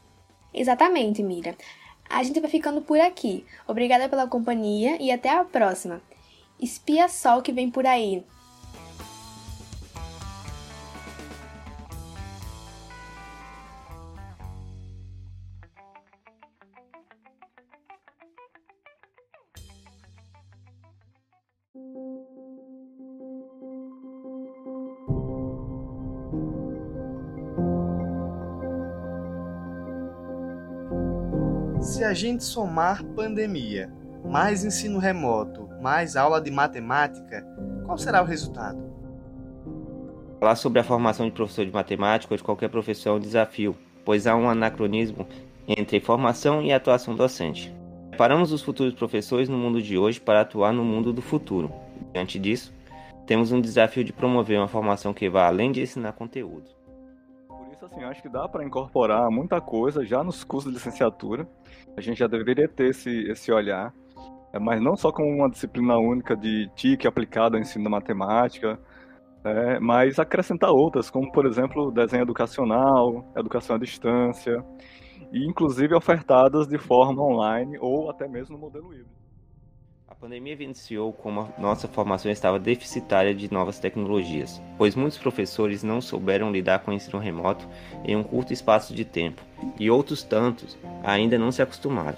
Exatamente, 0.54 1.21
Mira. 1.21 1.58
A 2.10 2.23
gente 2.23 2.39
vai 2.39 2.49
ficando 2.49 2.82
por 2.82 2.97
aqui. 2.97 3.45
Obrigada 3.67 4.08
pela 4.08 4.28
companhia 4.28 4.95
e 4.97 5.12
até 5.12 5.38
a 5.38 5.43
próxima. 5.43 6.02
Espia 6.58 7.08
o 7.38 7.41
que 7.41 7.52
vem 7.52 7.69
por 7.69 7.86
aí. 7.86 8.23
A 32.13 32.15
gente 32.15 32.43
somar 32.43 33.04
pandemia, 33.04 33.91
mais 34.23 34.63
ensino 34.63 34.99
remoto, 34.99 35.67
mais 35.82 36.15
aula 36.15 36.39
de 36.39 36.52
matemática, 36.52 37.43
qual 37.84 37.97
será 37.97 38.21
o 38.21 38.26
resultado? 38.26 38.78
Falar 40.39 40.56
sobre 40.56 40.80
a 40.80 40.84
formação 40.84 41.26
de 41.26 41.32
professor 41.32 41.65
de 41.65 41.71
matemática 41.71 42.32
ou 42.32 42.38
de 42.38 42.43
qualquer 42.43 42.69
profissão 42.69 43.13
é 43.13 43.15
um 43.15 43.19
desafio, 43.19 43.76
pois 44.06 44.28
há 44.28 44.36
um 44.36 44.47
anacronismo 44.47 45.28
entre 45.67 45.99
formação 45.99 46.62
e 46.62 46.71
atuação 46.71 47.15
docente. 47.15 47.76
Preparamos 48.10 48.52
os 48.52 48.62
futuros 48.62 48.93
professores 48.93 49.49
no 49.49 49.58
mundo 49.58 49.82
de 49.82 49.97
hoje 49.97 50.21
para 50.21 50.41
atuar 50.41 50.71
no 50.71 50.86
mundo 50.86 51.12
do 51.12 51.21
futuro. 51.23 51.73
Diante 52.13 52.38
disso, 52.38 52.71
temos 53.26 53.52
um 53.52 53.60
desafio 53.60 54.04
de 54.04 54.13
promover 54.13 54.60
uma 54.60 54.67
formação 54.67 55.15
que 55.15 55.28
vá 55.28 55.47
além 55.47 55.71
de 55.71 55.82
ensinar 55.82 56.12
conteúdo. 56.12 56.83
Isso, 57.73 57.86
assim, 57.86 58.03
acho 58.03 58.21
que 58.21 58.29
dá 58.29 58.47
para 58.47 58.63
incorporar 58.63 59.31
muita 59.31 59.59
coisa 59.59 60.05
já 60.05 60.23
nos 60.23 60.43
cursos 60.43 60.71
de 60.71 60.77
licenciatura. 60.77 61.47
A 61.97 62.01
gente 62.01 62.19
já 62.19 62.27
deveria 62.27 62.67
ter 62.67 62.91
esse, 62.91 63.09
esse 63.27 63.51
olhar, 63.51 63.91
é, 64.53 64.59
mas 64.59 64.79
não 64.79 64.95
só 64.95 65.12
como 65.12 65.27
uma 65.27 65.49
disciplina 65.49 65.97
única 65.97 66.38
de 66.38 66.69
TIC 66.75 67.07
aplicada 67.07 67.57
ao 67.57 67.62
ensino 67.62 67.86
da 67.86 67.89
matemática, 67.89 68.79
é, 69.43 69.79
mas 69.79 70.19
acrescentar 70.19 70.69
outras, 70.69 71.09
como, 71.09 71.31
por 71.31 71.47
exemplo, 71.47 71.91
desenho 71.91 72.21
educacional, 72.21 73.25
educação 73.36 73.75
à 73.75 73.79
distância, 73.79 74.63
e 75.31 75.43
inclusive 75.43 75.95
ofertadas 75.95 76.67
de 76.67 76.77
forma 76.77 77.23
online 77.23 77.79
ou 77.79 78.07
até 78.07 78.27
mesmo 78.27 78.55
no 78.55 78.62
modelo 78.62 78.93
híbrido. 78.93 79.22
A 80.23 80.25
pandemia 80.25 80.53
evidenciou 80.53 81.12
como 81.12 81.53
nossa 81.59 81.86
formação 81.86 82.31
estava 82.31 82.57
deficitária 82.57 83.36
de 83.36 83.51
novas 83.51 83.77
tecnologias, 83.77 84.62
pois 84.77 84.95
muitos 84.95 85.17
professores 85.17 85.83
não 85.83 85.99
souberam 85.99 86.49
lidar 86.49 86.79
com 86.79 86.91
o 86.91 86.93
ensino 86.93 87.19
remoto 87.19 87.67
em 88.05 88.15
um 88.15 88.23
curto 88.23 88.53
espaço 88.53 88.95
de 88.95 89.03
tempo, 89.03 89.41
e 89.77 89.91
outros 89.91 90.23
tantos 90.23 90.77
ainda 91.03 91.38
não 91.38 91.51
se 91.51 91.62
acostumaram. 91.62 92.17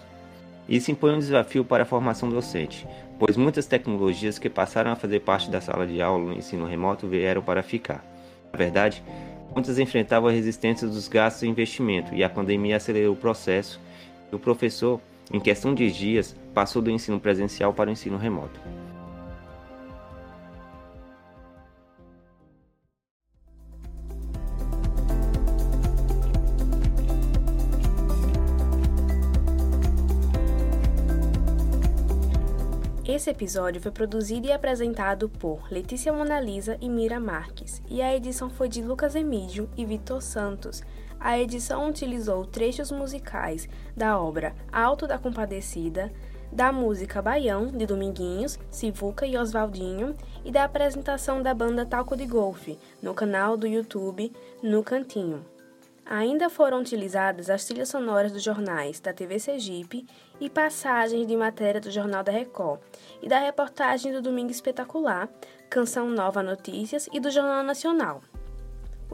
Isso 0.69 0.91
impõe 0.91 1.15
um 1.15 1.19
desafio 1.19 1.65
para 1.65 1.81
a 1.81 1.85
formação 1.87 2.29
docente, 2.29 2.87
pois 3.17 3.35
muitas 3.35 3.65
tecnologias 3.65 4.37
que 4.37 4.51
passaram 4.51 4.91
a 4.91 4.95
fazer 4.95 5.21
parte 5.21 5.49
da 5.49 5.59
sala 5.59 5.87
de 5.87 5.99
aula 5.99 6.25
no 6.25 6.37
ensino 6.37 6.67
remoto 6.67 7.07
vieram 7.07 7.41
para 7.41 7.63
ficar. 7.63 8.05
Na 8.53 8.59
verdade, 8.59 9.03
muitas 9.51 9.79
enfrentavam 9.79 10.29
a 10.29 10.31
resistência 10.31 10.87
dos 10.87 11.07
gastos 11.07 11.41
e 11.41 11.47
investimento, 11.47 12.13
e 12.13 12.23
a 12.23 12.29
pandemia 12.29 12.77
acelerou 12.77 13.15
o 13.15 13.17
processo, 13.17 13.81
e 14.31 14.35
o 14.35 14.37
professor, 14.37 15.01
em 15.31 15.39
questão 15.39 15.73
de 15.73 15.91
dias, 15.91 16.35
passou 16.53 16.81
do 16.81 16.91
ensino 16.91 17.19
presencial 17.19 17.73
para 17.73 17.89
o 17.89 17.93
ensino 17.93 18.17
remoto. 18.17 18.59
Esse 33.07 33.29
episódio 33.29 33.81
foi 33.81 33.91
produzido 33.91 34.47
e 34.47 34.51
apresentado 34.51 35.29
por 35.29 35.71
Letícia 35.71 36.11
Monalisa 36.11 36.77
e 36.81 36.89
Mira 36.89 37.19
Marques, 37.19 37.81
e 37.89 38.01
a 38.01 38.15
edição 38.15 38.49
foi 38.49 38.67
de 38.67 38.81
Lucas 38.81 39.15
Emídio 39.15 39.69
e 39.77 39.85
Vitor 39.85 40.21
Santos. 40.21 40.83
A 41.19 41.39
edição 41.39 41.89
utilizou 41.89 42.45
trechos 42.45 42.91
musicais 42.91 43.67
da 43.95 44.19
obra 44.19 44.56
Alto 44.71 45.08
da 45.08 45.17
Compadecida, 45.17 46.12
da 46.51 46.71
música 46.71 47.21
Baião, 47.21 47.67
de 47.67 47.86
Dominguinhos, 47.86 48.58
Sivuca 48.69 49.25
e 49.25 49.38
Oswaldinho, 49.38 50.15
e 50.43 50.51
da 50.51 50.63
apresentação 50.63 51.41
da 51.41 51.54
banda 51.54 51.86
Talco 51.86 52.15
de 52.15 52.25
Golfe, 52.25 52.78
no 53.01 53.13
canal 53.13 53.58
do 53.58 53.67
YouTube 53.67 54.32
No 54.62 54.84
Cantinho. 54.84 55.43
Ainda 56.06 56.51
foram 56.51 56.82
utilizadas 56.82 57.49
as 57.49 57.65
trilhas 57.65 57.89
sonoras 57.89 58.32
dos 58.32 58.43
jornais 58.43 58.99
da 58.99 59.12
TV 59.12 59.39
Sergipe 59.39 60.06
e 60.39 60.49
passagens 60.49 61.25
de 61.25 61.36
matéria 61.36 61.82
do 61.82 61.89
Jornal 61.89 62.23
da 62.23 62.32
Record 62.32 62.80
e 63.23 63.28
da 63.28 63.39
reportagem 63.39 64.13
do 64.13 64.21
Domingo 64.21 64.51
Espetacular, 64.51 65.28
Canção 65.67 66.08
Nova 66.08 66.43
Notícias 66.43 67.10
e 67.12 67.19
do 67.19 67.32
Jornal 67.32 67.63
Nacional. 67.63 68.21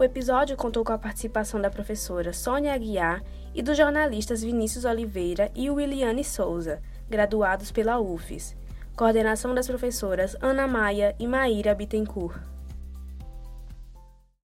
O 0.02 0.04
episódio 0.04 0.58
contou 0.58 0.84
com 0.84 0.92
a 0.92 0.98
participação 0.98 1.62
da 1.62 1.70
professora 1.70 2.34
Sônia 2.34 2.74
Aguiar 2.74 3.22
e 3.54 3.62
dos 3.62 3.78
jornalistas 3.78 4.42
Vinícius 4.42 4.84
Oliveira 4.84 5.52
e 5.54 5.70
Williane 5.70 6.24
Souza, 6.24 6.82
graduados 7.08 7.72
pela 7.72 8.00
UFES. 8.00 8.56
Coordenação 8.96 9.54
das 9.54 9.68
professoras 9.68 10.36
Ana 10.42 10.68
Maia 10.68 11.16
e 11.20 11.28
Maíra 11.28 11.76
Bittencourt. 11.76 12.36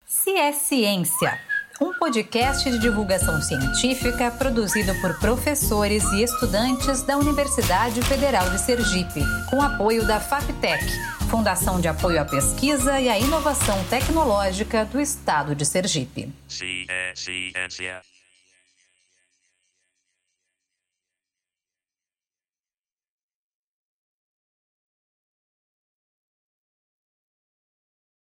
Se 0.05 0.31
é 0.37 0.53
ciência 0.53 1.37
um 1.81 1.95
podcast 1.95 2.71
de 2.71 2.79
divulgação 2.79 3.41
científica 3.41 4.31
produzido 4.31 4.95
por 5.01 5.19
professores 5.19 6.05
e 6.13 6.23
estudantes 6.23 7.03
da 7.03 7.17
Universidade 7.17 8.03
Federal 8.03 8.51
de 8.51 8.61
Sergipe, 8.61 9.23
com 9.49 9.63
apoio 9.63 10.07
da 10.07 10.21
FAPTEC, 10.21 10.85
Fundação 11.31 11.81
de 11.81 11.87
Apoio 11.87 12.21
à 12.21 12.25
Pesquisa 12.25 13.01
e 13.01 13.09
à 13.09 13.16
Inovação 13.16 13.85
Tecnológica 13.85 14.85
do 14.85 15.01
Estado 15.01 15.55
de 15.55 15.64
Sergipe. 15.64 16.29
Ciência. 16.49 18.03